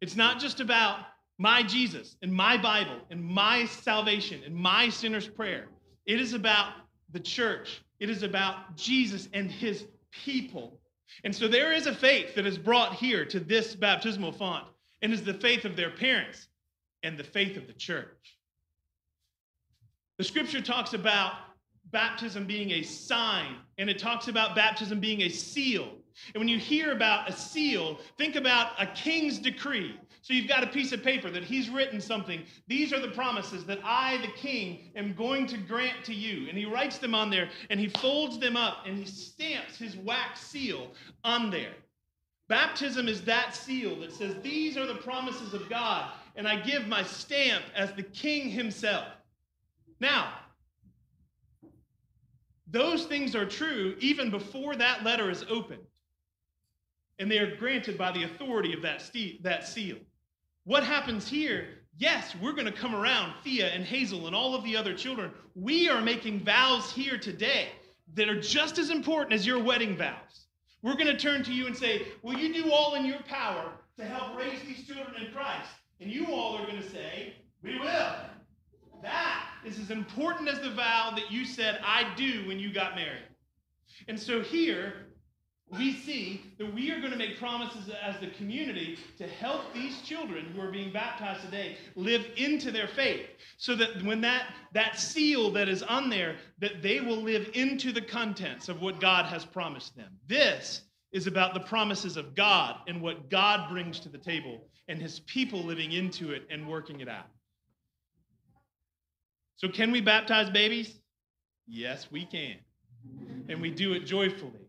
It's 0.00 0.16
not 0.16 0.40
just 0.40 0.60
about 0.60 1.00
my 1.38 1.62
Jesus 1.62 2.16
and 2.22 2.32
my 2.32 2.56
Bible 2.56 3.00
and 3.10 3.22
my 3.22 3.66
salvation 3.66 4.40
and 4.44 4.54
my 4.54 4.88
sinner's 4.88 5.28
prayer. 5.28 5.68
It 6.06 6.20
is 6.20 6.32
about 6.32 6.72
the 7.12 7.20
church. 7.20 7.82
It 8.00 8.08
is 8.08 8.22
about 8.22 8.76
Jesus 8.76 9.28
and 9.32 9.50
his 9.50 9.84
people. 10.10 10.80
And 11.24 11.34
so 11.34 11.48
there 11.48 11.72
is 11.72 11.86
a 11.86 11.94
faith 11.94 12.34
that 12.34 12.46
is 12.46 12.58
brought 12.58 12.94
here 12.94 13.24
to 13.26 13.40
this 13.40 13.74
baptismal 13.74 14.32
font, 14.32 14.64
and 15.02 15.12
is 15.12 15.22
the 15.22 15.34
faith 15.34 15.64
of 15.64 15.76
their 15.76 15.90
parents 15.90 16.48
and 17.02 17.18
the 17.18 17.24
faith 17.24 17.56
of 17.56 17.66
the 17.66 17.72
church. 17.74 18.38
The 20.18 20.24
scripture 20.24 20.62
talks 20.62 20.94
about 20.94 21.32
baptism 21.92 22.46
being 22.46 22.72
a 22.72 22.82
sign, 22.82 23.56
and 23.78 23.90
it 23.90 23.98
talks 23.98 24.28
about 24.28 24.56
baptism 24.56 24.98
being 24.98 25.22
a 25.22 25.28
seal. 25.28 25.92
And 26.34 26.40
when 26.40 26.48
you 26.48 26.58
hear 26.58 26.92
about 26.92 27.28
a 27.28 27.32
seal, 27.32 27.98
think 28.16 28.36
about 28.36 28.72
a 28.78 28.86
king's 28.86 29.38
decree. 29.38 29.98
So 30.22 30.32
you've 30.32 30.48
got 30.48 30.64
a 30.64 30.66
piece 30.66 30.90
of 30.92 31.04
paper 31.04 31.30
that 31.30 31.44
he's 31.44 31.70
written 31.70 32.00
something. 32.00 32.42
These 32.66 32.92
are 32.92 32.98
the 32.98 33.08
promises 33.12 33.64
that 33.66 33.78
I, 33.84 34.16
the 34.18 34.32
king, 34.32 34.90
am 34.96 35.14
going 35.14 35.46
to 35.46 35.56
grant 35.56 36.04
to 36.04 36.14
you. 36.14 36.48
And 36.48 36.58
he 36.58 36.64
writes 36.64 36.98
them 36.98 37.14
on 37.14 37.30
there 37.30 37.48
and 37.70 37.78
he 37.78 37.88
folds 37.88 38.38
them 38.38 38.56
up 38.56 38.78
and 38.86 38.98
he 38.98 39.04
stamps 39.04 39.78
his 39.78 39.96
wax 39.96 40.40
seal 40.40 40.90
on 41.22 41.50
there. 41.50 41.74
Baptism 42.48 43.08
is 43.08 43.22
that 43.22 43.54
seal 43.54 44.00
that 44.00 44.12
says, 44.12 44.34
These 44.42 44.76
are 44.76 44.86
the 44.86 44.94
promises 44.96 45.52
of 45.52 45.68
God, 45.68 46.10
and 46.36 46.46
I 46.46 46.60
give 46.60 46.86
my 46.86 47.02
stamp 47.02 47.64
as 47.74 47.92
the 47.92 48.04
king 48.04 48.50
himself. 48.50 49.06
Now, 50.00 50.32
those 52.68 53.06
things 53.06 53.34
are 53.34 53.46
true 53.46 53.96
even 54.00 54.30
before 54.30 54.76
that 54.76 55.04
letter 55.04 55.30
is 55.30 55.44
opened 55.48 55.82
and 57.18 57.30
they 57.30 57.38
are 57.38 57.56
granted 57.56 57.96
by 57.96 58.12
the 58.12 58.24
authority 58.24 58.72
of 58.72 58.82
that, 58.82 59.00
ste- 59.00 59.42
that 59.42 59.66
seal. 59.66 59.96
What 60.64 60.84
happens 60.84 61.28
here? 61.28 61.68
Yes, 61.98 62.34
we're 62.42 62.52
going 62.52 62.66
to 62.66 62.72
come 62.72 62.94
around, 62.94 63.32
Thea 63.42 63.68
and 63.68 63.84
Hazel 63.84 64.26
and 64.26 64.36
all 64.36 64.54
of 64.54 64.64
the 64.64 64.76
other 64.76 64.94
children. 64.94 65.30
We 65.54 65.88
are 65.88 66.02
making 66.02 66.44
vows 66.44 66.92
here 66.92 67.16
today 67.18 67.68
that 68.14 68.28
are 68.28 68.40
just 68.40 68.78
as 68.78 68.90
important 68.90 69.32
as 69.32 69.46
your 69.46 69.62
wedding 69.62 69.96
vows. 69.96 70.46
We're 70.82 70.94
going 70.94 71.06
to 71.06 71.16
turn 71.16 71.42
to 71.44 71.52
you 71.52 71.66
and 71.66 71.76
say, 71.76 72.06
Will 72.22 72.38
you 72.38 72.52
do 72.52 72.70
all 72.70 72.94
in 72.94 73.06
your 73.06 73.20
power 73.20 73.72
to 73.98 74.04
help 74.04 74.36
raise 74.36 74.60
these 74.62 74.86
children 74.86 75.14
in 75.24 75.32
Christ? 75.32 75.70
And 76.00 76.10
you 76.10 76.26
all 76.26 76.56
are 76.58 76.66
going 76.66 76.82
to 76.82 76.90
say, 76.90 77.34
We 77.62 77.78
will. 77.78 78.12
That 79.02 79.46
is 79.64 79.78
as 79.78 79.90
important 79.90 80.48
as 80.48 80.60
the 80.60 80.70
vow 80.70 81.12
that 81.16 81.30
you 81.30 81.44
said, 81.44 81.80
I 81.82 82.12
do 82.16 82.46
when 82.46 82.58
you 82.58 82.72
got 82.72 82.94
married. 82.94 83.24
And 84.08 84.18
so 84.18 84.42
here, 84.42 85.05
we 85.70 85.94
see 85.94 86.42
that 86.58 86.72
we 86.72 86.92
are 86.92 87.00
going 87.00 87.10
to 87.10 87.18
make 87.18 87.38
promises 87.38 87.90
as 88.02 88.18
the 88.20 88.28
community 88.28 88.98
to 89.18 89.26
help 89.26 89.74
these 89.74 90.00
children 90.02 90.46
who 90.54 90.60
are 90.60 90.70
being 90.70 90.92
baptized 90.92 91.44
today 91.44 91.76
live 91.96 92.24
into 92.36 92.70
their 92.70 92.86
faith 92.86 93.26
so 93.56 93.74
that 93.74 94.02
when 94.04 94.20
that, 94.20 94.46
that 94.74 94.98
seal 94.98 95.50
that 95.50 95.68
is 95.68 95.82
on 95.82 96.08
there 96.08 96.36
that 96.60 96.82
they 96.82 97.00
will 97.00 97.20
live 97.20 97.50
into 97.54 97.90
the 97.90 98.00
contents 98.00 98.68
of 98.68 98.80
what 98.80 99.00
god 99.00 99.26
has 99.26 99.44
promised 99.44 99.96
them 99.96 100.12
this 100.28 100.82
is 101.16 101.26
about 101.26 101.54
the 101.54 101.60
promises 101.60 102.18
of 102.18 102.34
God 102.34 102.76
and 102.86 103.00
what 103.00 103.30
God 103.30 103.70
brings 103.70 104.00
to 104.00 104.10
the 104.10 104.18
table 104.18 104.68
and 104.86 105.00
his 105.00 105.20
people 105.20 105.62
living 105.62 105.92
into 105.92 106.32
it 106.32 106.46
and 106.50 106.68
working 106.68 107.00
it 107.00 107.08
out. 107.08 107.28
So, 109.56 109.68
can 109.68 109.90
we 109.92 110.02
baptize 110.02 110.50
babies? 110.50 110.94
Yes, 111.66 112.08
we 112.10 112.26
can. 112.26 112.56
And 113.48 113.62
we 113.62 113.70
do 113.70 113.94
it 113.94 114.00
joyfully, 114.00 114.65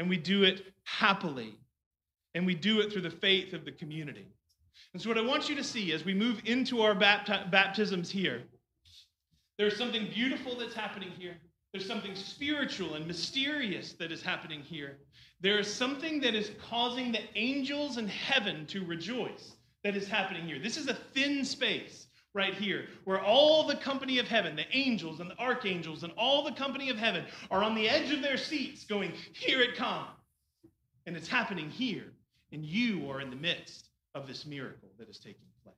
and 0.00 0.08
we 0.08 0.16
do 0.16 0.44
it 0.44 0.62
happily, 0.84 1.54
and 2.34 2.46
we 2.46 2.54
do 2.54 2.80
it 2.80 2.90
through 2.90 3.02
the 3.02 3.10
faith 3.10 3.52
of 3.52 3.66
the 3.66 3.70
community. 3.70 4.26
And 4.94 5.02
so, 5.02 5.10
what 5.10 5.18
I 5.18 5.20
want 5.20 5.50
you 5.50 5.54
to 5.56 5.62
see 5.62 5.92
as 5.92 6.06
we 6.06 6.14
move 6.14 6.40
into 6.46 6.80
our 6.80 6.94
bapti- 6.94 7.50
baptisms 7.50 8.10
here, 8.10 8.42
there's 9.58 9.76
something 9.76 10.08
beautiful 10.14 10.58
that's 10.58 10.72
happening 10.72 11.10
here. 11.18 11.36
There's 11.74 11.86
something 11.86 12.14
spiritual 12.14 12.94
and 12.94 13.06
mysterious 13.06 13.92
that 13.92 14.10
is 14.10 14.22
happening 14.22 14.62
here. 14.62 14.96
There 15.42 15.58
is 15.58 15.72
something 15.72 16.18
that 16.20 16.34
is 16.34 16.50
causing 16.66 17.12
the 17.12 17.20
angels 17.34 17.98
in 17.98 18.08
heaven 18.08 18.64
to 18.68 18.82
rejoice 18.86 19.52
that 19.84 19.96
is 19.96 20.08
happening 20.08 20.46
here. 20.46 20.58
This 20.58 20.78
is 20.78 20.88
a 20.88 20.94
thin 20.94 21.44
space 21.44 22.06
right 22.34 22.54
here 22.54 22.86
where 23.04 23.20
all 23.20 23.66
the 23.66 23.76
company 23.76 24.18
of 24.18 24.28
heaven, 24.28 24.56
the 24.56 24.66
angels 24.72 25.20
and 25.20 25.30
the 25.30 25.38
archangels 25.38 26.04
and 26.04 26.12
all 26.16 26.44
the 26.44 26.52
company 26.52 26.90
of 26.90 26.96
heaven 26.96 27.24
are 27.50 27.62
on 27.62 27.74
the 27.74 27.88
edge 27.88 28.12
of 28.12 28.22
their 28.22 28.36
seats 28.36 28.84
going, 28.84 29.12
Here 29.32 29.60
it 29.60 29.76
comes. 29.76 30.08
And 31.06 31.16
it's 31.16 31.28
happening 31.28 31.70
here. 31.70 32.12
And 32.52 32.64
you 32.64 33.10
are 33.10 33.20
in 33.20 33.30
the 33.30 33.36
midst 33.36 33.88
of 34.14 34.26
this 34.26 34.46
miracle 34.46 34.90
that 34.98 35.08
is 35.08 35.18
taking 35.18 35.46
place. 35.64 35.74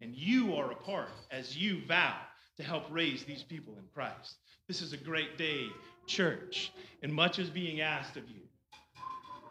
And 0.00 0.14
you 0.14 0.54
are 0.54 0.70
a 0.70 0.76
part 0.76 1.08
as 1.30 1.56
you 1.56 1.80
vow 1.86 2.16
to 2.56 2.62
help 2.62 2.84
raise 2.90 3.24
these 3.24 3.42
people 3.42 3.74
in 3.78 3.84
Christ. 3.92 4.36
This 4.68 4.80
is 4.82 4.92
a 4.92 4.96
great 4.96 5.38
day, 5.38 5.66
church, 6.06 6.72
and 7.02 7.12
much 7.12 7.38
is 7.38 7.50
being 7.50 7.80
asked 7.80 8.16
of 8.16 8.28
you. 8.28 8.42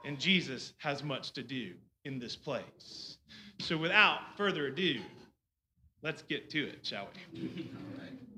And 0.05 0.19
Jesus 0.19 0.73
has 0.79 1.03
much 1.03 1.31
to 1.33 1.43
do 1.43 1.73
in 2.05 2.19
this 2.19 2.35
place. 2.35 3.17
So 3.59 3.77
without 3.77 4.19
further 4.37 4.67
ado, 4.67 4.99
let's 6.03 6.21
get 6.23 6.49
to 6.51 6.67
it, 6.67 6.79
shall 6.83 7.07
we? 7.33 7.69